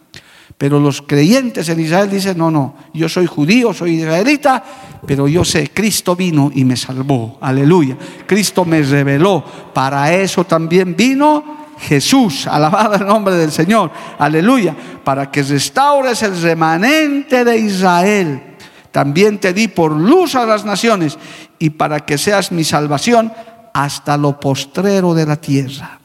[0.60, 4.62] Pero los creyentes en Israel dicen, no, no, yo soy judío, soy israelita,
[5.08, 7.38] pero yo sé, Cristo vino y me salvó.
[7.40, 7.96] Aleluya.
[8.28, 9.42] Cristo me reveló.
[9.74, 12.46] Para eso también vino Jesús.
[12.46, 13.90] Alabado el nombre del Señor.
[14.18, 14.76] Aleluya.
[15.02, 18.44] Para que restaures el remanente de Israel.
[18.92, 21.18] También te di por luz a las naciones
[21.58, 23.32] y para que seas mi salvación
[23.74, 26.00] hasta lo postrero de la tierra.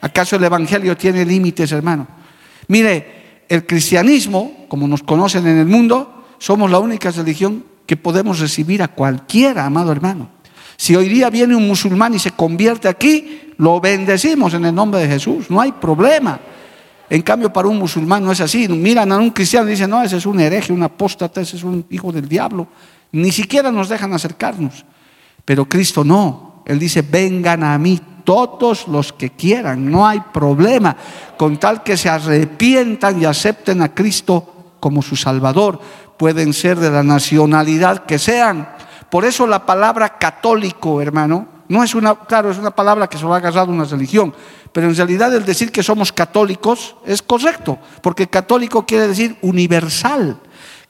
[0.00, 2.06] ¿Acaso el Evangelio tiene límites, hermano?
[2.68, 3.19] Mire,
[3.50, 8.80] el cristianismo, como nos conocen en el mundo, somos la única religión que podemos recibir
[8.80, 10.30] a cualquiera, amado hermano.
[10.76, 15.00] Si hoy día viene un musulmán y se convierte aquí, lo bendecimos en el nombre
[15.00, 16.38] de Jesús, no hay problema.
[17.10, 18.68] En cambio, para un musulmán no es así.
[18.68, 21.64] Miran a un cristiano y dicen, no, ese es un hereje, un apóstata, ese es
[21.64, 22.68] un hijo del diablo.
[23.10, 24.84] Ni siquiera nos dejan acercarnos.
[25.44, 26.62] Pero Cristo no.
[26.66, 30.96] Él dice, vengan a mí todos los que quieran, no hay problema,
[31.36, 35.80] con tal que se arrepientan y acepten a Cristo como su Salvador.
[36.16, 38.68] Pueden ser de la nacionalidad que sean.
[39.10, 43.24] Por eso la palabra católico, hermano, no es una, claro, es una palabra que se
[43.24, 44.32] va a agarrar una religión,
[44.72, 50.38] pero en realidad el decir que somos católicos es correcto, porque católico quiere decir universal.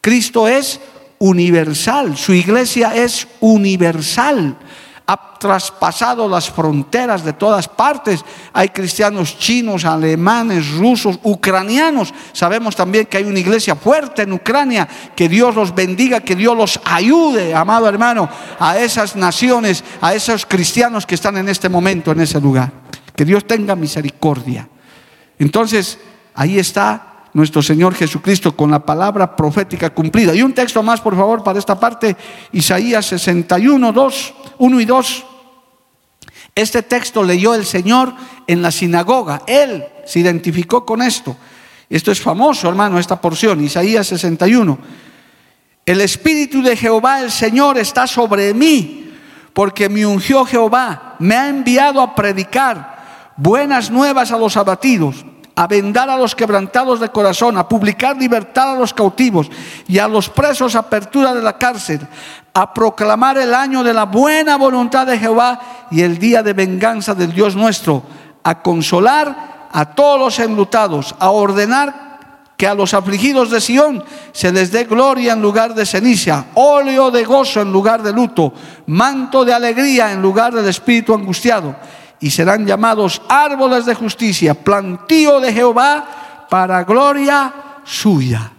[0.02, 0.78] Cristo es
[1.18, 4.58] universal, su iglesia es universal
[5.10, 8.24] ha traspasado las fronteras de todas partes.
[8.52, 12.14] Hay cristianos chinos, alemanes, rusos, ucranianos.
[12.32, 14.86] Sabemos también que hay una iglesia fuerte en Ucrania.
[15.16, 18.28] Que Dios los bendiga, que Dios los ayude, amado hermano,
[18.60, 22.70] a esas naciones, a esos cristianos que están en este momento en ese lugar.
[23.16, 24.68] Que Dios tenga misericordia.
[25.40, 25.98] Entonces,
[26.34, 30.34] ahí está nuestro Señor Jesucristo con la palabra profética cumplida.
[30.34, 32.16] Y un texto más, por favor, para esta parte,
[32.52, 35.24] Isaías 61, 2, 1 y 2.
[36.54, 38.12] Este texto leyó el Señor
[38.46, 39.42] en la sinagoga.
[39.46, 41.36] Él se identificó con esto.
[41.88, 44.78] Esto es famoso, hermano, esta porción, Isaías 61.
[45.86, 49.12] El Espíritu de Jehová, el Señor, está sobre mí,
[49.52, 55.24] porque me ungió Jehová, me ha enviado a predicar buenas nuevas a los abatidos,
[55.60, 59.50] a vendar a los quebrantados de corazón, a publicar libertad a los cautivos
[59.86, 62.00] y a los presos apertura de la cárcel,
[62.54, 67.14] a proclamar el año de la buena voluntad de Jehová y el día de venganza
[67.14, 68.02] del Dios nuestro,
[68.42, 74.52] a consolar a todos los enlutados, a ordenar que a los afligidos de Sión se
[74.52, 78.54] les dé gloria en lugar de ceniza, óleo de gozo en lugar de luto,
[78.86, 81.76] manto de alegría en lugar del espíritu angustiado,
[82.20, 87.52] y serán llamados árboles de justicia, plantío de Jehová para gloria
[87.84, 88.52] suya.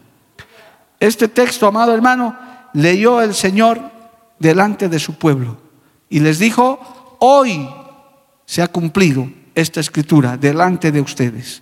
[1.00, 2.36] Este texto, amado hermano,
[2.74, 3.80] leyó el Señor
[4.40, 5.58] delante de su pueblo
[6.10, 7.70] y les dijo, hoy
[8.46, 11.62] se ha cumplido esta escritura delante de ustedes.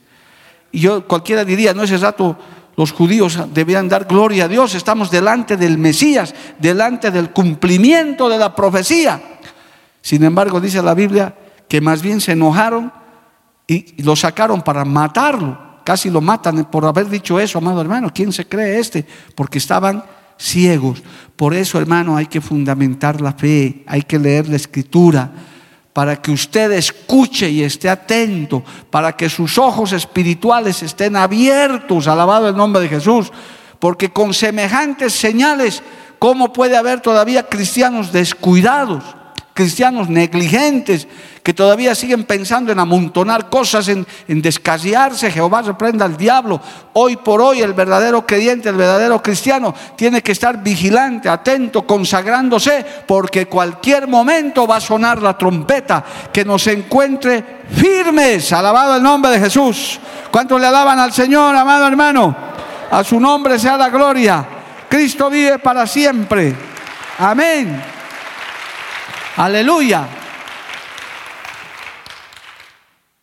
[0.72, 2.38] Y yo cualquiera diría, no ese rato
[2.78, 8.38] los judíos debían dar gloria a Dios, estamos delante del Mesías, delante del cumplimiento de
[8.38, 9.22] la profecía.
[10.02, 11.36] Sin embargo, dice la Biblia
[11.70, 12.92] que más bien se enojaron
[13.68, 15.58] y lo sacaron para matarlo.
[15.86, 18.12] Casi lo matan por haber dicho eso, amado hermano.
[18.14, 19.06] ¿Quién se cree este?
[19.36, 20.04] Porque estaban
[20.38, 21.02] ciegos.
[21.36, 25.32] Por eso, hermano, hay que fundamentar la fe, hay que leer la escritura
[25.94, 32.48] para que usted escuche y esté atento, para que sus ojos espirituales estén abiertos, alabado
[32.48, 33.32] el nombre de Jesús,
[33.80, 35.84] porque con semejantes señales,
[36.18, 39.04] ¿cómo puede haber todavía cristianos descuidados?
[39.60, 41.06] Cristianos negligentes
[41.44, 45.30] que todavía siguen pensando en amontonar cosas, en, descasearse.
[45.30, 46.62] Jehová reprenda al diablo.
[46.94, 52.86] Hoy por hoy el verdadero creyente, el verdadero cristiano, tiene que estar vigilante, atento, consagrándose,
[53.06, 58.54] porque cualquier momento va a sonar la trompeta que nos encuentre firmes.
[58.54, 60.00] Alabado el nombre de Jesús.
[60.32, 62.34] ¿Cuántos le alaban al Señor, amado hermano?
[62.92, 64.48] A su nombre sea la gloria.
[64.88, 66.56] Cristo vive para siempre.
[67.18, 67.99] Amén.
[69.38, 70.08] Aleluya.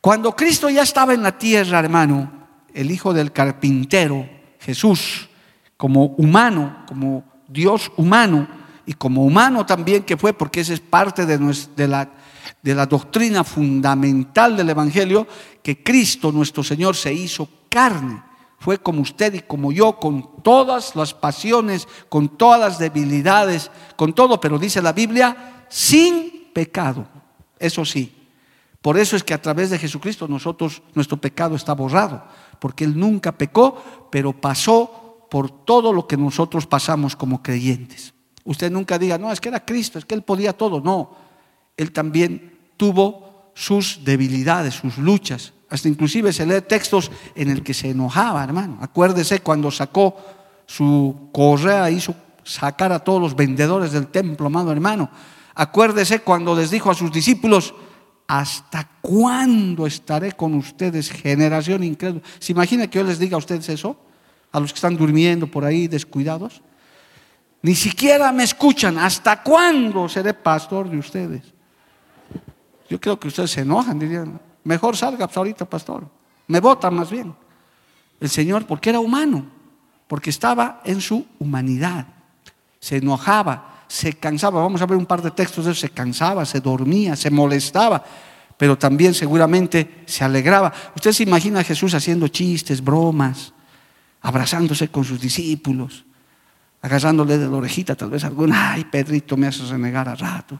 [0.00, 2.30] Cuando Cristo ya estaba en la tierra, hermano,
[2.72, 4.28] el hijo del carpintero,
[4.60, 5.28] Jesús,
[5.76, 8.46] como humano, como Dios humano,
[8.86, 11.38] y como humano también que fue, porque esa es parte de,
[11.74, 12.08] de, la,
[12.62, 15.26] de la doctrina fundamental del Evangelio,
[15.62, 18.22] que Cristo nuestro Señor se hizo carne.
[18.60, 24.12] Fue como usted y como yo, con todas las pasiones, con todas las debilidades, con
[24.12, 27.06] todo, pero dice la Biblia, sin pecado.
[27.58, 28.12] Eso sí.
[28.86, 32.22] Por eso es que a través de Jesucristo nosotros, nuestro pecado está borrado,
[32.60, 38.14] porque Él nunca pecó, pero pasó por todo lo que nosotros pasamos como creyentes.
[38.44, 40.80] Usted nunca diga, no, es que era Cristo, es que Él podía todo.
[40.80, 41.16] No,
[41.76, 45.52] Él también tuvo sus debilidades, sus luchas.
[45.68, 48.78] Hasta inclusive se lee textos en el que se enojaba, hermano.
[48.80, 50.16] Acuérdese cuando sacó
[50.64, 55.10] su correa, hizo sacar a todos los vendedores del templo, amado hermano
[55.56, 57.74] Acuérdese cuando les dijo a sus discípulos,
[58.28, 62.22] ¿hasta cuándo estaré con ustedes, generación incrédula?
[62.38, 63.98] ¿Se imagina que yo les diga a ustedes eso?
[64.52, 66.62] A los que están durmiendo por ahí descuidados.
[67.62, 68.98] Ni siquiera me escuchan.
[68.98, 71.42] ¿Hasta cuándo seré pastor de ustedes?
[72.90, 76.06] Yo creo que ustedes se enojan, dirían, mejor salga pues, ahorita, pastor.
[76.48, 77.34] Me votan más bien.
[78.20, 79.46] El Señor, porque era humano,
[80.06, 82.06] porque estaba en su humanidad.
[82.78, 84.60] Se enojaba, se cansaba.
[84.60, 85.80] Vamos a ver un par de textos de eso.
[85.80, 88.02] Se cansaba, se dormía, se molestaba,
[88.56, 90.72] pero también seguramente se alegraba.
[90.94, 93.52] Usted se imagina a Jesús haciendo chistes, bromas,
[94.22, 96.04] abrazándose con sus discípulos,
[96.82, 100.58] agarrándole de la orejita, tal vez alguna, ay, Pedrito, me haces renegar a rato.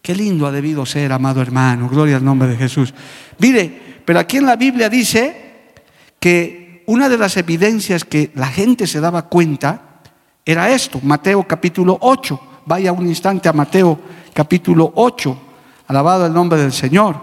[0.00, 1.88] Qué lindo ha debido ser, amado hermano.
[1.88, 2.94] Gloria al nombre de Jesús.
[3.38, 5.72] Mire, pero aquí en la Biblia dice
[6.18, 10.00] que una de las evidencias que la gente se daba cuenta
[10.44, 12.40] era esto, Mateo capítulo 8.
[12.68, 13.98] Vaya un instante a Mateo
[14.34, 15.38] capítulo 8.
[15.86, 17.18] Alabado el nombre del Señor.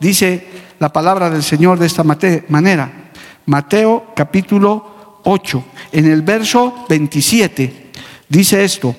[0.00, 3.10] Dice la palabra del Señor de esta manera.
[3.44, 5.64] Mateo capítulo 8.
[5.92, 7.90] En el verso 27
[8.26, 8.96] dice esto.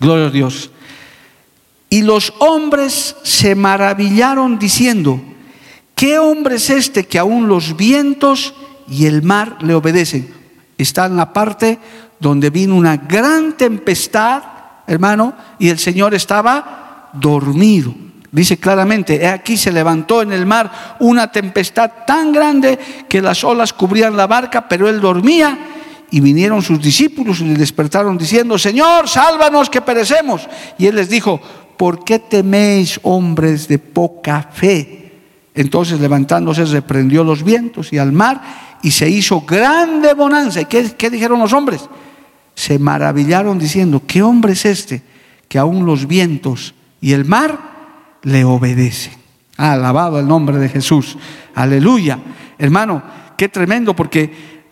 [0.00, 0.70] Gloria a Dios.
[1.90, 5.20] Y los hombres se maravillaron diciendo,
[5.94, 8.54] ¿qué hombre es este que aún los vientos
[8.88, 10.32] y el mar le obedecen?
[10.78, 11.78] Está en la parte
[12.18, 14.53] donde vino una gran tempestad
[14.86, 17.94] hermano, y el Señor estaba dormido.
[18.30, 22.78] Dice claramente, aquí se levantó en el mar una tempestad tan grande
[23.08, 25.56] que las olas cubrían la barca, pero él dormía
[26.10, 30.48] y vinieron sus discípulos y le despertaron diciendo, Señor, sálvanos que perecemos.
[30.78, 31.40] Y él les dijo,
[31.76, 35.12] ¿por qué teméis hombres de poca fe?
[35.54, 38.42] Entonces levantándose reprendió los vientos y al mar
[38.82, 40.60] y se hizo grande bonanza.
[40.60, 41.88] ¿Y qué, qué dijeron los hombres?
[42.64, 45.02] Se maravillaron diciendo, ¿qué hombre es este
[45.48, 47.58] que aún los vientos y el mar
[48.22, 49.12] le obedecen?
[49.58, 51.18] Alabado el nombre de Jesús.
[51.54, 52.18] Aleluya.
[52.56, 53.02] Hermano,
[53.36, 54.64] qué tremendo porque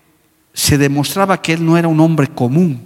[0.54, 2.82] se demostraba que él no era un hombre común.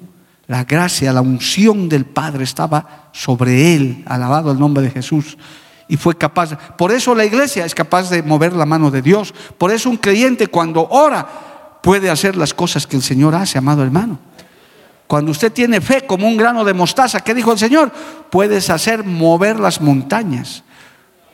[0.49, 4.03] La gracia, la unción del Padre estaba sobre él.
[4.09, 5.39] Alabado el nombre de Jesús.
[5.87, 6.59] Y fue capaz.
[6.77, 9.33] Por eso la iglesia es capaz de mover la mano de Dios.
[9.57, 13.85] Por eso un creyente cuando ora puede hacer las cosas que el Señor hace, amado
[13.85, 14.19] hermano.
[15.07, 17.93] Cuando usted tiene fe como un grano de mostaza, ¿qué dijo el Señor?
[18.31, 20.65] Puedes hacer mover las montañas.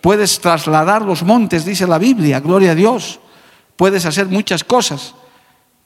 [0.01, 3.21] Puedes trasladar los montes, dice la Biblia, gloria a Dios.
[3.77, 5.15] Puedes hacer muchas cosas.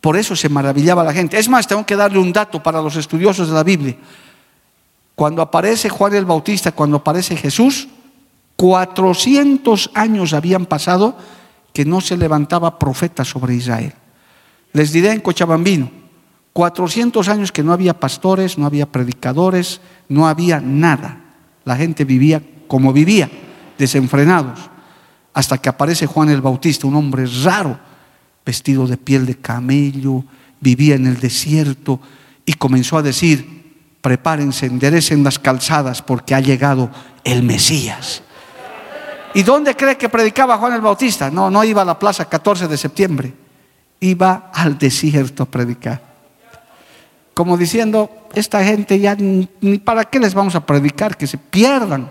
[0.00, 1.38] Por eso se maravillaba la gente.
[1.38, 3.96] Es más, tengo que darle un dato para los estudiosos de la Biblia.
[5.14, 7.88] Cuando aparece Juan el Bautista, cuando aparece Jesús,
[8.56, 11.16] 400 años habían pasado
[11.72, 13.92] que no se levantaba profeta sobre Israel.
[14.72, 15.90] Les diré en Cochabambino,
[16.56, 21.20] 400 años que no había pastores, no había predicadores, no había nada.
[21.66, 23.28] La gente vivía como vivía
[23.76, 24.58] desenfrenados,
[25.34, 27.78] hasta que aparece Juan el Bautista, un hombre raro,
[28.42, 30.24] vestido de piel de camello,
[30.58, 32.00] vivía en el desierto
[32.46, 36.90] y comenzó a decir, prepárense, enderecen las calzadas porque ha llegado
[37.22, 38.22] el Mesías.
[39.34, 41.30] ¿Y dónde cree que predicaba Juan el Bautista?
[41.30, 43.34] No, no iba a la plaza 14 de septiembre,
[44.00, 46.05] iba al desierto a predicar.
[47.36, 52.10] Como diciendo, esta gente ya ni para qué les vamos a predicar, que se pierdan.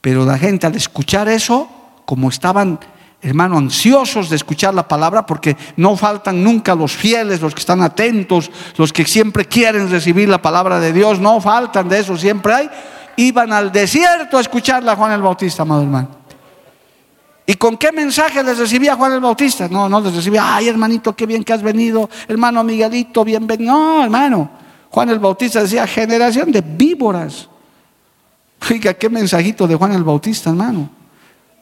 [0.00, 1.68] Pero la gente al escuchar eso,
[2.04, 2.78] como estaban,
[3.20, 7.82] hermano, ansiosos de escuchar la palabra, porque no faltan nunca los fieles, los que están
[7.82, 12.54] atentos, los que siempre quieren recibir la palabra de Dios, no faltan de eso, siempre
[12.54, 12.70] hay,
[13.16, 16.19] iban al desierto a escucharla Juan el Bautista, amado hermano.
[17.50, 19.66] ¿Y con qué mensaje les recibía Juan el Bautista?
[19.66, 23.72] No, no les recibía, ay hermanito, qué bien que has venido, hermano Miguelito, bienvenido.
[23.72, 24.48] No, hermano,
[24.88, 27.48] Juan el Bautista decía, generación de víboras.
[28.70, 30.88] Oiga, qué mensajito de Juan el Bautista, hermano.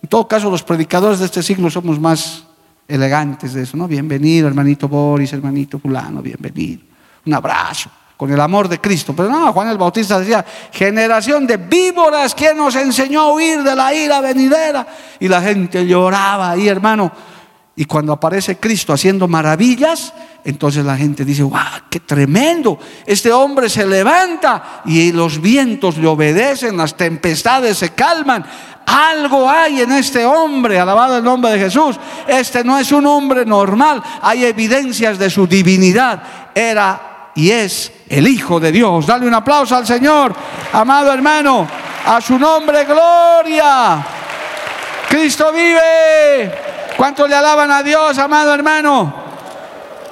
[0.02, 2.44] En todo caso, los predicadores de este siglo somos más
[2.86, 3.88] elegantes de eso, ¿no?
[3.88, 6.82] Bienvenido, hermanito Boris, hermanito fulano, bienvenido.
[7.24, 9.14] Un abrazo, con el amor de Cristo.
[9.16, 13.76] Pero no, Juan el Bautista decía, generación de víboras, ¿quién nos enseñó a huir de
[13.76, 14.86] la ira venidera?
[15.20, 17.12] Y la gente lloraba ahí, hermano.
[17.76, 20.12] Y cuando aparece Cristo haciendo maravillas,
[20.42, 22.76] entonces la gente dice, ¡guau, qué tremendo!
[23.06, 28.44] Este hombre se levanta y los vientos le obedecen, las tempestades se calman.
[28.84, 32.00] Algo hay en este hombre, alabado el nombre de Jesús.
[32.26, 36.20] Este no es un hombre normal, hay evidencias de su divinidad.
[36.56, 39.06] Era y es el Hijo de Dios.
[39.06, 40.34] Dale un aplauso al Señor,
[40.72, 41.66] amado hermano.
[42.06, 44.04] A su nombre, gloria.
[45.08, 46.52] Cristo vive.
[46.96, 49.14] ¿Cuánto le alaban a Dios, amado hermano?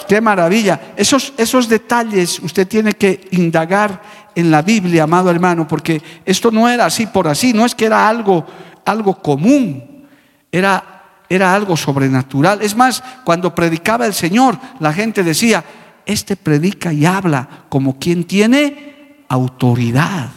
[0.09, 0.81] Qué maravilla.
[0.97, 4.01] Esos, esos detalles usted tiene que indagar
[4.35, 7.87] en la Biblia, amado hermano, porque esto no era así por así, no es que
[7.87, 8.47] era algo,
[8.85, 10.07] algo común,
[10.53, 12.63] era, era algo sobrenatural.
[12.63, 15.65] Es más, cuando predicaba el Señor, la gente decía,
[16.07, 20.31] este predica y habla como quien tiene autoridad.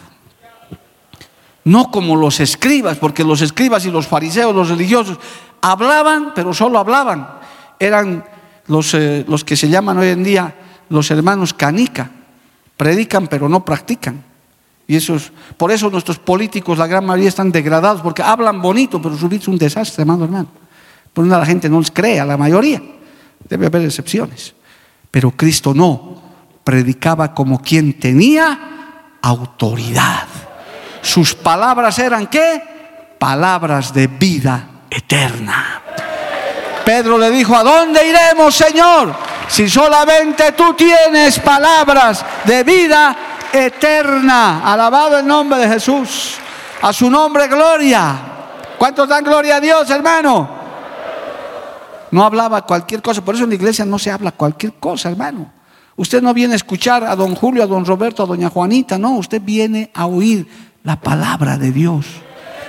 [1.64, 5.20] No como los escribas, porque los escribas y los fariseos, los religiosos,
[5.62, 7.28] hablaban, pero solo hablaban.
[7.80, 8.26] Eran
[8.68, 10.56] los, eh, los que se llaman hoy en día
[10.90, 12.10] los hermanos canica.
[12.76, 14.24] Predican, pero no practican.
[14.88, 19.00] Y eso es, por eso nuestros políticos, la gran mayoría, están degradados, porque hablan bonito,
[19.00, 20.48] pero su vida es un desastre, hermano, hermano.
[21.14, 22.82] Por una la gente no les cree, a la mayoría.
[23.48, 24.56] Debe haber excepciones.
[25.12, 26.22] Pero Cristo no,
[26.64, 30.28] predicaba como quien tenía autoridad.
[31.02, 33.16] Sus palabras eran qué?
[33.18, 35.82] Palabras de vida eterna.
[36.86, 39.16] Pedro le dijo, ¿a dónde iremos, Señor?
[39.48, 43.16] Si solamente tú tienes palabras de vida
[43.52, 44.62] eterna.
[44.64, 46.36] Alabado el nombre de Jesús.
[46.82, 48.16] A su nombre, gloria.
[48.78, 50.59] ¿Cuántos dan gloria a Dios, hermano?
[52.12, 53.24] No hablaba cualquier cosa.
[53.24, 55.52] Por eso en la iglesia no se habla cualquier cosa, hermano.
[55.96, 58.98] Usted no viene a escuchar a don Julio, a don Roberto, a doña Juanita.
[58.98, 60.48] No, usted viene a oír
[60.84, 62.06] la palabra de Dios.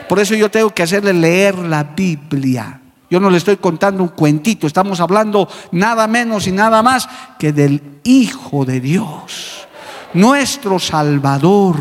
[0.08, 2.80] Por eso yo tengo que hacerle leer la Biblia.
[3.08, 4.66] Yo no le estoy contando un cuentito.
[4.66, 9.68] Estamos hablando nada menos y nada más que del Hijo de Dios.
[10.14, 11.76] Nuestro Salvador.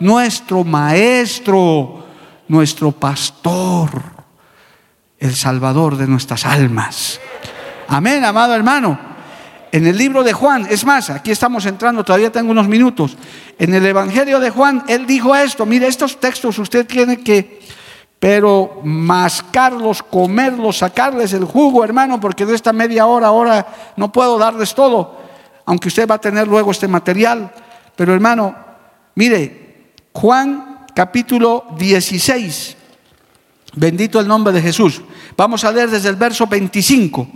[0.00, 2.04] Nuestro Maestro.
[2.48, 4.17] Nuestro Pastor
[5.18, 7.20] el Salvador de nuestras almas.
[7.88, 8.98] Amén, amado hermano.
[9.70, 13.16] En el libro de Juan, es más, aquí estamos entrando, todavía tengo unos minutos.
[13.58, 17.60] En el Evangelio de Juan, él dijo esto, mire, estos textos usted tiene que,
[18.18, 23.66] pero mascarlos, comerlos, sacarles el jugo, hermano, porque de esta media hora, ahora
[23.96, 25.20] no puedo darles todo,
[25.66, 27.52] aunque usted va a tener luego este material.
[27.94, 28.54] Pero hermano,
[29.16, 32.77] mire, Juan capítulo 16,
[33.78, 35.02] bendito el nombre de Jesús.
[35.36, 37.28] Vamos a leer desde el verso 25.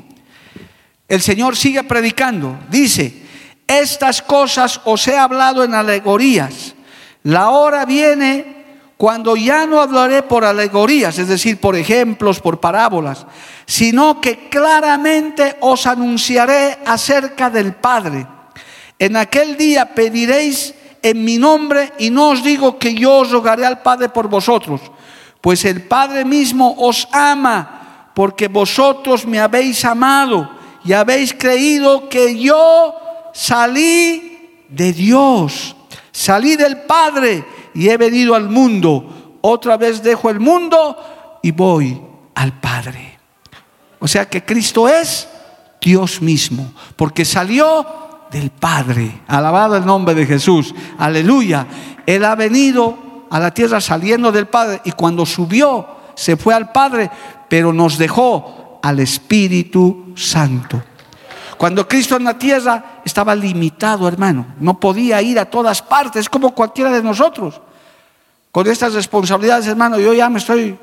[1.09, 3.23] El Señor sigue predicando, dice,
[3.67, 6.75] estas cosas os he hablado en alegorías.
[7.23, 8.63] La hora viene
[8.97, 13.27] cuando ya no hablaré por alegorías, es decir, por ejemplos, por parábolas,
[13.67, 18.27] sino que claramente os anunciaré acerca del Padre.
[18.99, 23.67] En aquel día pediréis en mi nombre y no os digo que yo os rogaré
[23.67, 24.81] al Padre por vosotros,
[25.43, 30.49] pues el Padre mismo os ama, porque vosotros me habéis amado
[30.85, 32.95] y habéis creído que yo
[33.35, 35.77] salí de Dios,
[36.13, 39.39] salí del Padre y he venido al mundo.
[39.41, 42.01] Otra vez dejo el mundo y voy
[42.37, 43.19] al Padre.
[43.99, 45.29] O sea que Cristo es
[45.81, 47.85] Dios mismo, porque salió
[48.31, 49.23] del Padre.
[49.27, 50.73] Alabado el nombre de Jesús.
[50.99, 51.67] Aleluya.
[52.07, 56.71] Él ha venido a la tierra saliendo del Padre y cuando subió se fue al
[56.71, 57.11] Padre,
[57.49, 60.83] pero nos dejó al Espíritu Santo.
[61.57, 66.55] Cuando Cristo en la tierra estaba limitado, hermano, no podía ir a todas partes, como
[66.55, 67.59] cualquiera de nosotros.
[68.51, 70.79] Con estas responsabilidades, hermano, yo ya me estoy,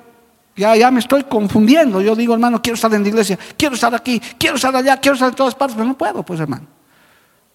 [0.56, 2.02] ya, ya me estoy confundiendo.
[2.02, 5.14] Yo digo, hermano, quiero estar en la iglesia, quiero estar aquí, quiero estar allá, quiero
[5.14, 6.66] estar en todas partes, pero no puedo, pues, hermano.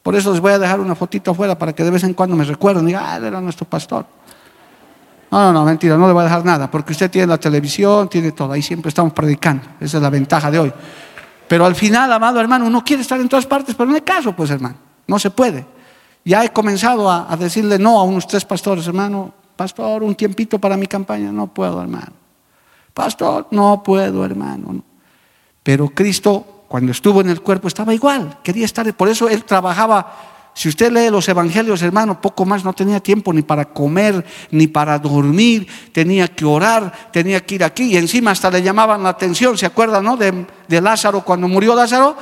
[0.05, 2.37] Por eso les voy a dejar una fotito afuera para que de vez en cuando
[2.37, 4.07] me recuerden, diga, ah, era nuestro pastor.
[5.35, 8.09] No, no, no, mentira, no le voy a dejar nada, porque usted tiene la televisión,
[8.09, 9.65] tiene todo, ahí siempre estamos predicando.
[9.81, 10.73] Esa es la ventaja de hoy.
[11.49, 14.33] Pero al final, amado hermano, uno quiere estar en todas partes, pero no hay caso,
[14.33, 14.77] pues hermano,
[15.09, 15.67] no se puede.
[16.25, 20.77] Ya he comenzado a, decirle no a unos tres pastores, hermano, pastor, un tiempito para
[20.77, 22.13] mi campaña, no puedo, hermano.
[22.95, 24.85] Pastor, no puedo, hermano.
[25.65, 30.34] Pero Cristo, cuando estuvo en el cuerpo, estaba igual, quería estar, por eso Él trabajaba
[30.55, 34.69] si usted lee los evangelios, hermano, poco más no tenía tiempo ni para comer, ni
[34.69, 39.09] para dormir, tenía que orar, tenía que ir aquí y encima hasta le llamaban la
[39.09, 40.17] atención, ¿se acuerdan, no?
[40.17, 42.17] De, Lázaro, cuando murió Lázaro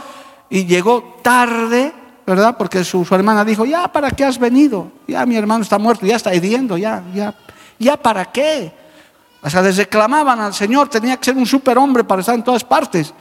[0.49, 1.93] y llegó tarde,
[2.26, 2.57] ¿verdad?
[2.57, 4.91] Porque su, hermana dijo, ya, ¿para qué has venido?
[5.07, 7.35] Ya mi hermano está muerto, ya está hediendo, ya, ya,
[7.78, 8.72] ya, ¿para qué?
[9.43, 12.64] O sea, les reclamaban al Señor, tenía que ser un superhombre para estar en todas
[12.64, 13.12] partes.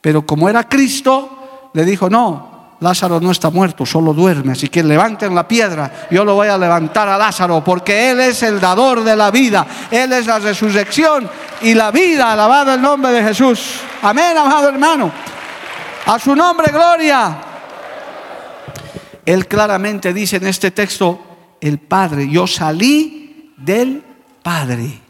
[0.00, 4.52] Pero como era Cristo, le dijo, no, Lázaro no está muerto, solo duerme.
[4.52, 6.06] Así que levanten la piedra.
[6.10, 9.66] Yo lo voy a levantar a Lázaro porque Él es el dador de la vida.
[9.90, 11.28] Él es la resurrección
[11.62, 12.32] y la vida.
[12.32, 13.80] Alabado el nombre de Jesús.
[14.02, 15.10] Amén, amado hermano.
[16.06, 17.38] A su nombre, gloria.
[19.26, 21.20] Él claramente dice en este texto,
[21.60, 24.04] el Padre, yo salí del
[24.42, 25.00] Padre.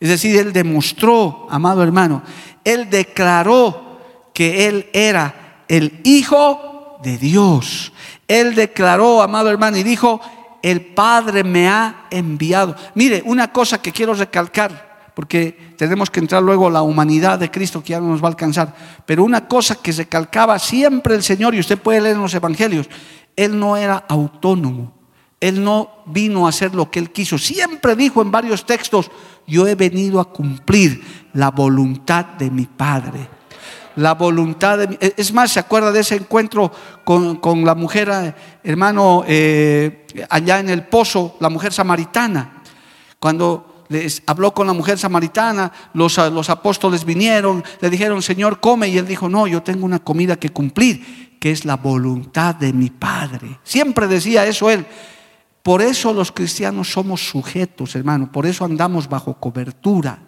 [0.00, 2.22] Es decir, Él demostró, amado hermano,
[2.64, 4.00] Él declaró
[4.34, 6.73] que Él era el Hijo
[7.04, 7.92] de Dios.
[8.26, 10.20] Él declaró, amado hermano, y dijo,
[10.62, 12.74] el Padre me ha enviado.
[12.94, 17.50] Mire, una cosa que quiero recalcar, porque tenemos que entrar luego a la humanidad de
[17.50, 18.74] Cristo que ya no nos va a alcanzar,
[19.06, 22.88] pero una cosa que recalcaba siempre el Señor, y usted puede leer en los Evangelios,
[23.36, 24.92] Él no era autónomo.
[25.40, 27.36] Él no vino a hacer lo que él quiso.
[27.36, 29.10] Siempre dijo en varios textos,
[29.46, 33.28] yo he venido a cumplir la voluntad de mi Padre
[33.96, 36.70] la voluntad de e, Es más, ¿se acuerda de ese encuentro
[37.04, 42.62] con, la mujer, eh, hermano, eh, allá en el pozo, la mujer samaritana?
[43.18, 48.88] Cuando les habló con la mujer samaritana, los, los apóstoles vinieron, le dijeron, Señor, come,
[48.88, 52.72] y él dijo, no, yo tengo una comida que cumplir, que es la voluntad de
[52.72, 53.58] mi Padre.
[53.62, 54.86] Siempre decía eso él.
[55.62, 60.18] Por eso los cristianos somos sujetos, hermano, por eso andamos bajo cobertura.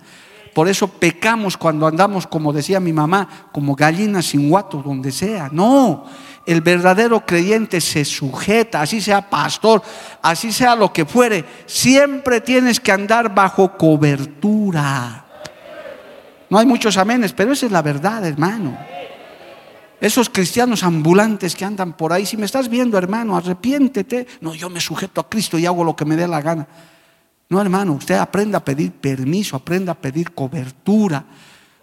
[0.57, 5.51] Por eso pecamos cuando andamos, como decía mi mamá, como gallinas sin guato, donde sea.
[5.53, 6.07] No,
[6.47, 9.83] el verdadero creyente se sujeta, así sea pastor,
[10.23, 11.45] así sea lo que fuere.
[11.67, 15.27] Siempre tienes que andar bajo cobertura.
[16.49, 18.79] No hay muchos amenes, pero esa es la verdad, hermano.
[20.01, 24.27] Esos cristianos ambulantes que andan por ahí, si me estás viendo, hermano, arrepiéntete.
[24.41, 26.67] No, yo me sujeto a Cristo y hago lo que me dé la gana.
[27.49, 31.25] No, hermano, usted aprenda a pedir permiso, aprenda a pedir cobertura.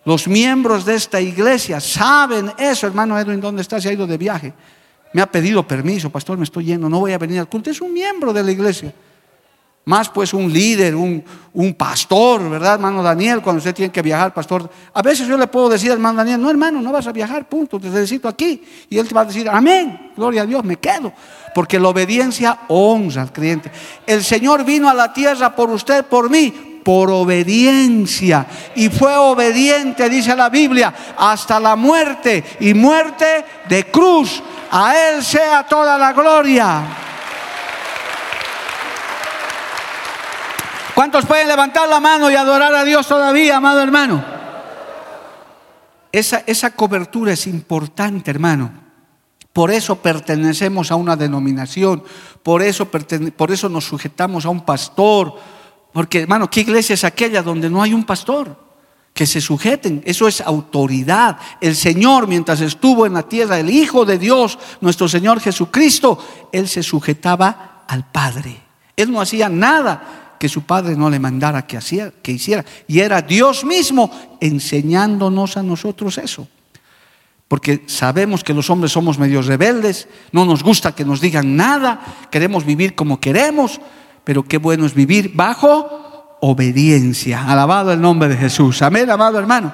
[0.06, 3.80] Los miembros de esta iglesia saben eso, hermano Edwin, ¿dónde está?
[3.80, 4.54] Se ha ido de viaje.
[5.14, 7.70] Me ha pedido permiso, pastor, me estoy yendo, no voy a venir al culto.
[7.70, 8.94] Es un miembro de la iglesia.
[9.86, 13.42] Más pues un líder, un, un, pastor, ¿verdad, hermano Daniel?
[13.42, 14.70] Cuando usted tiene que viajar, pastor.
[14.94, 17.80] A veces yo le puedo decir hermano Daniel, no, hermano, no vas a viajar, punto,
[17.80, 18.64] te necesito aquí.
[18.90, 21.12] Y él te va a decir, amén, gloria a Dios, me quedo.
[21.54, 23.72] Porque la obediencia honra al creyente.
[24.06, 28.46] El Señor vino a la tierra por usted, por mí, por obediencia.
[28.76, 34.42] Y fue obediente, dice la Biblia, hasta la muerte y muerte de cruz.
[34.72, 36.82] A Él sea toda la gloria.
[40.94, 44.24] ¿Cuántos pueden levantar la mano y adorar a Dios todavía, amado hermano?
[46.12, 48.83] Esa, esa cobertura es importante, hermano.
[49.54, 52.04] Por eso pertenecemos a una denominación,
[52.42, 55.36] por eso, por eso nos sujetamos a un pastor,
[55.94, 58.58] porque hermano, ¿qué iglesia es aquella donde no hay un pastor?
[59.14, 61.38] Que se sujeten, eso es autoridad.
[61.62, 66.18] El Señor, mientras estuvo en la tierra, el Hijo de Dios, nuestro Señor Jesucristo,
[66.52, 68.60] Él se sujetaba al Padre.
[68.98, 72.66] Él no hacía nada que su padre no le mandara que, hacía, que hiciera.
[72.88, 76.48] Y era Dios mismo enseñándonos a nosotros eso.
[77.54, 82.02] Porque sabemos que los hombres somos medios rebeldes, no nos gusta que nos digan nada,
[82.32, 83.80] queremos vivir como queremos,
[84.24, 87.46] pero qué bueno es vivir bajo obediencia.
[87.48, 88.82] Alabado el nombre de Jesús.
[88.82, 89.72] Amén, amado hermano.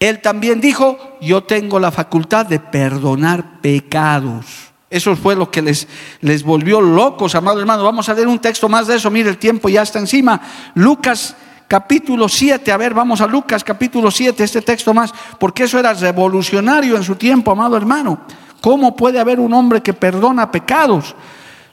[0.00, 4.46] Él también dijo, yo tengo la facultad de perdonar pecados.
[4.88, 5.86] Eso fue lo que les,
[6.22, 7.84] les volvió locos, amado hermano.
[7.84, 9.10] Vamos a leer un texto más de eso.
[9.10, 10.40] Mire, el tiempo ya está encima.
[10.74, 11.36] Lucas
[11.72, 12.70] capítulo 7.
[12.70, 17.02] A ver, vamos a Lucas capítulo 7, este texto más, porque eso era revolucionario en
[17.02, 18.26] su tiempo, amado hermano.
[18.60, 21.16] ¿Cómo puede haber un hombre que perdona pecados?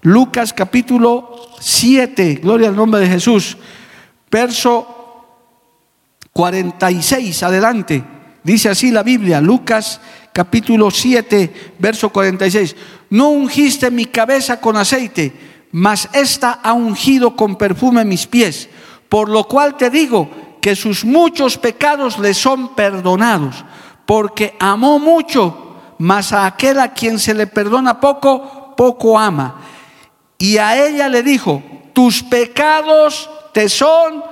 [0.04, 3.58] Lucas capítulo 7, gloria al nombre de Jesús.
[4.32, 4.88] Verso
[6.32, 8.02] 46, adelante.
[8.42, 10.00] Dice así la Biblia, Lucas
[10.32, 12.74] capítulo 7, verso 46.
[13.10, 15.34] No ungiste mi cabeza con aceite,
[15.74, 18.70] mas esta ha ungido con perfume mis pies.
[19.10, 20.30] Por lo cual te digo
[20.62, 23.66] que sus muchos pecados le son perdonados,
[24.06, 29.62] porque amó mucho, mas a aquel a quien se le perdona poco, poco ama.
[30.38, 31.62] Y a ella le dijo,
[31.94, 34.24] tus pecados te son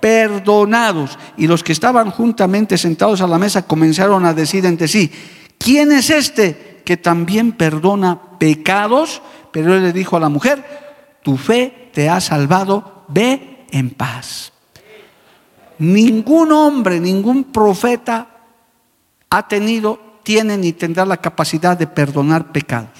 [0.00, 1.18] perdonados.
[1.36, 5.10] Y los que estaban juntamente sentados a la mesa comenzaron a decir entre sí,
[5.58, 9.22] ¿quién es este que también perdona pecados?
[9.50, 10.62] Pero él le dijo a la mujer,
[11.22, 14.52] tu fe te ha salvado, ve en paz.
[15.78, 18.28] Ningún hombre, ningún profeta
[19.28, 22.90] ha tenido, tiene ni tendrá la capacidad de perdonar pecados.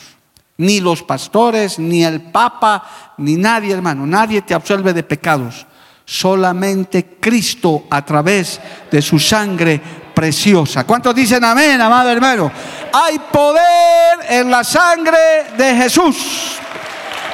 [0.56, 4.04] Ni los pastores, ni el papa, ni nadie, hermano.
[4.04, 5.64] Nadie te absuelve de pecados.
[6.04, 8.60] Solamente Cristo a través
[8.90, 9.80] de su sangre
[10.12, 10.84] preciosa.
[10.84, 12.50] ¿Cuántos dicen amén, amado hermano?
[12.92, 16.58] Hay poder en la sangre de Jesús.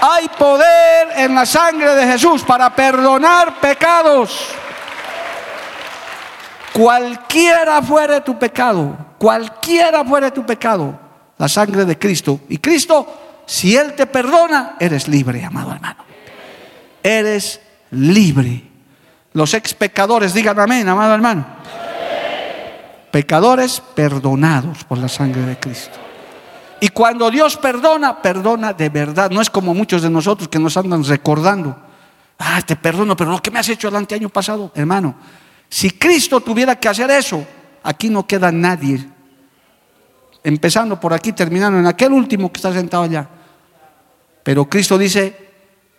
[0.01, 4.49] Hay poder en la sangre de Jesús para perdonar pecados.
[6.73, 10.99] Cualquiera fuere tu pecado, cualquiera fuere tu pecado,
[11.37, 12.41] la sangre de Cristo.
[12.49, 16.05] Y Cristo, si Él te perdona, eres libre, amado hermano.
[17.03, 18.65] Eres libre.
[19.33, 21.61] Los ex pecadores, digan amén, amado hermano
[23.11, 25.99] pecadores perdonados por la sangre de Cristo.
[26.81, 29.31] Y cuando Dios perdona, perdona de verdad.
[29.31, 31.77] No es como muchos de nosotros que nos andan recordando.
[32.39, 35.15] Ah, te perdono, pero lo que me has hecho el año pasado, hermano.
[35.69, 37.47] Si Cristo tuviera que hacer eso,
[37.83, 39.07] aquí no queda nadie.
[40.43, 43.29] Empezando por aquí, terminando en aquel último que está sentado allá.
[44.43, 45.37] Pero Cristo dice,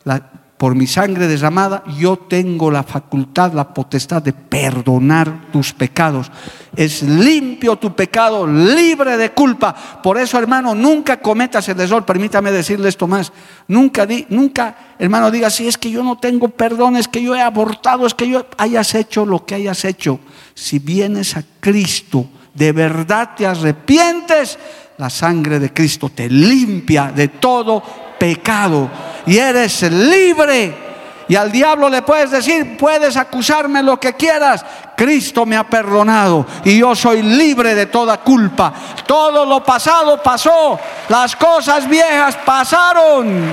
[0.04, 0.32] la,
[0.62, 6.32] por mi sangre derramada, yo tengo la facultad, la potestad de perdonar tus pecados.
[6.76, 9.74] Es limpio tu pecado, libre de culpa.
[9.74, 12.06] Por eso, hermano, nunca cometas el error.
[12.06, 13.34] Permítame decirle esto más.
[13.68, 17.36] Nunca, di, nunca, hermano, diga, si es que yo no tengo perdón, es que yo
[17.36, 20.20] he abortado, es que yo hayas hecho lo que hayas hecho.
[20.54, 24.60] Si vienes a Cristo, de verdad te arrepientes,
[25.00, 28.88] la sangre de Cristo te limpia de todo pecado
[29.26, 30.92] y eres libre.
[31.28, 34.64] Y al diablo le puedes decir, puedes acusarme lo que quieras.
[34.96, 38.72] Cristo me ha perdonado y yo soy libre de toda culpa.
[39.08, 43.44] Todo lo pasado pasó, las cosas viejas pasaron.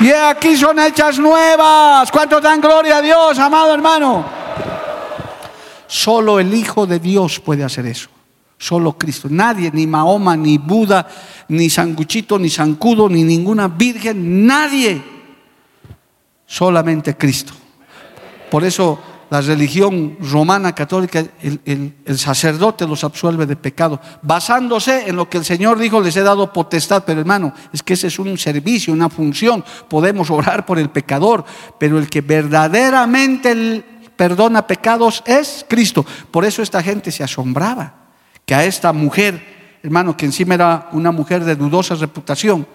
[0.00, 2.10] Y aquí son hechas nuevas.
[2.10, 4.24] ¿Cuánto dan gloria a Dios, amado hermano?
[5.86, 8.08] Solo el Hijo de Dios puede hacer eso.
[8.62, 9.26] Solo Cristo.
[9.28, 11.04] Nadie, ni Mahoma, ni Buda,
[11.48, 15.02] ni Sanguchito, ni Sancudo, ni ninguna virgen, nadie.
[16.46, 17.54] Solamente Cristo.
[18.48, 19.00] Por eso
[19.30, 25.38] la religión romana católica, el, el, sacerdote los absuelve de pecado, basándose en lo que
[25.38, 28.94] el Señor dijo, les he dado potestad, pero hermano, es que ese es un servicio,
[28.94, 31.44] una función, podemos orar por el pecador,
[31.80, 33.84] pero el que verdaderamente
[34.14, 36.06] perdona pecados es Cristo.
[36.30, 38.01] Por eso esta gente se asombraba
[38.44, 42.66] que a esta mujer, hermano, que encima era una mujer de dudosa reputación,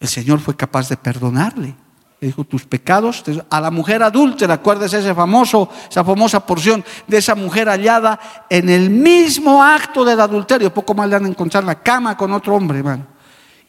[0.00, 1.74] el Señor fue capaz de perdonarle.
[2.20, 7.18] Le dijo, tus pecados, a la mujer adúltera, acuérdese ese famoso, esa famosa porción de
[7.18, 8.18] esa mujer hallada
[8.48, 12.32] en el mismo acto del adulterio, poco más le han encontrado en la cama con
[12.32, 13.06] otro hombre, hermano.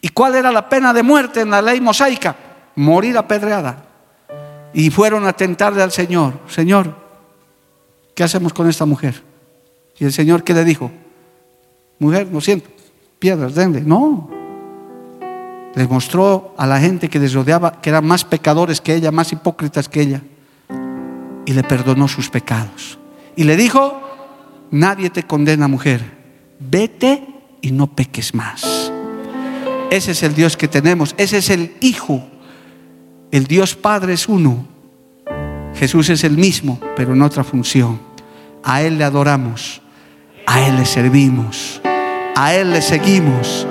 [0.00, 2.36] ¿Y cuál era la pena de muerte en la ley mosaica?
[2.76, 3.84] Morir apedreada.
[4.72, 6.94] Y fueron a tentarle al Señor, Señor,
[8.14, 9.22] ¿qué hacemos con esta mujer?
[9.98, 10.90] Y el Señor, ¿qué le dijo?
[11.98, 12.68] Mujer, lo siento,
[13.18, 13.80] piedras, denle.
[13.80, 14.30] No.
[15.74, 19.32] Le mostró a la gente que les rodeaba que eran más pecadores que ella, más
[19.32, 20.22] hipócritas que ella.
[21.46, 22.98] Y le perdonó sus pecados.
[23.36, 24.00] Y le dijo,
[24.70, 26.02] nadie te condena, mujer.
[26.60, 27.26] Vete
[27.60, 28.92] y no peques más.
[29.90, 31.14] Ese es el Dios que tenemos.
[31.18, 32.22] Ese es el Hijo.
[33.30, 34.66] El Dios Padre es uno.
[35.74, 38.00] Jesús es el mismo, pero en otra función.
[38.62, 39.82] A Él le adoramos.
[40.54, 41.80] A Él le servimos.
[42.36, 43.66] A Él le seguimos.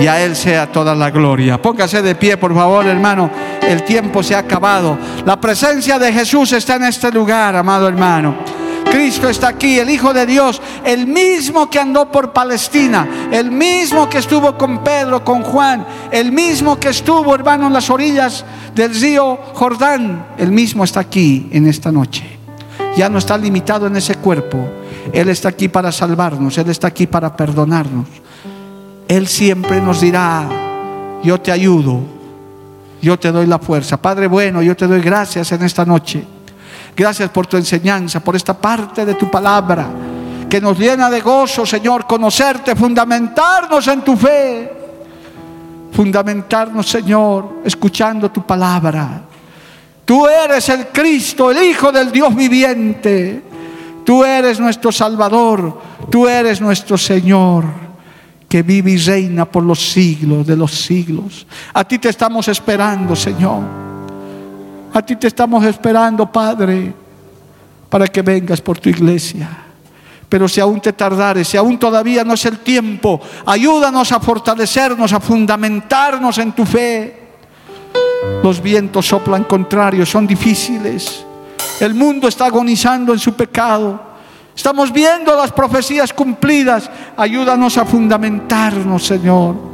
[0.00, 1.60] Y a Él sea toda la gloria.
[1.60, 3.28] Póngase de pie, por favor, hermano.
[3.60, 4.96] El tiempo se ha acabado.
[5.26, 8.36] La presencia de Jesús está en este lugar, amado hermano.
[8.84, 14.08] Cristo está aquí, el Hijo de Dios, el mismo que andó por Palestina, el mismo
[14.08, 18.44] que estuvo con Pedro, con Juan, el mismo que estuvo, hermano, en las orillas
[18.76, 22.38] del río Jordán, el mismo está aquí en esta noche.
[22.96, 24.77] Ya no está limitado en ese cuerpo.
[25.12, 28.06] Él está aquí para salvarnos, Él está aquí para perdonarnos.
[29.06, 30.48] Él siempre nos dirá,
[31.22, 32.00] yo te ayudo,
[33.00, 33.96] yo te doy la fuerza.
[33.96, 36.24] Padre bueno, yo te doy gracias en esta noche.
[36.96, 39.88] Gracias por tu enseñanza, por esta parte de tu palabra
[40.48, 44.72] que nos llena de gozo, Señor, conocerte, fundamentarnos en tu fe,
[45.92, 49.22] fundamentarnos, Señor, escuchando tu palabra.
[50.04, 53.42] Tú eres el Cristo, el Hijo del Dios viviente.
[54.08, 57.66] Tú eres nuestro Salvador, tú eres nuestro Señor,
[58.48, 61.46] que vive y reina por los siglos de los siglos.
[61.74, 63.64] A ti te estamos esperando, Señor.
[64.94, 66.94] A ti te estamos esperando, Padre,
[67.90, 69.46] para que vengas por tu iglesia.
[70.26, 75.12] Pero si aún te tardares, si aún todavía no es el tiempo, ayúdanos a fortalecernos,
[75.12, 77.28] a fundamentarnos en tu fe.
[78.42, 81.26] Los vientos soplan contrarios, son difíciles.
[81.80, 84.00] El mundo está agonizando en su pecado.
[84.54, 86.90] Estamos viendo las profecías cumplidas.
[87.16, 89.68] Ayúdanos a fundamentarnos, Señor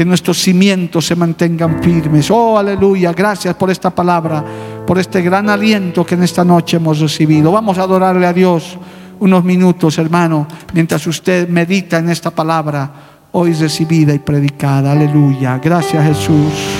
[0.00, 2.30] que nuestros cimientos se mantengan firmes.
[2.30, 4.42] Oh, aleluya, gracias por esta palabra,
[4.86, 7.52] por este gran aliento que en esta noche hemos recibido.
[7.52, 8.78] Vamos a adorarle a Dios
[9.18, 12.90] unos minutos, hermano, mientras usted medita en esta palabra
[13.32, 14.92] hoy recibida y predicada.
[14.92, 16.79] Aleluya, gracias Jesús.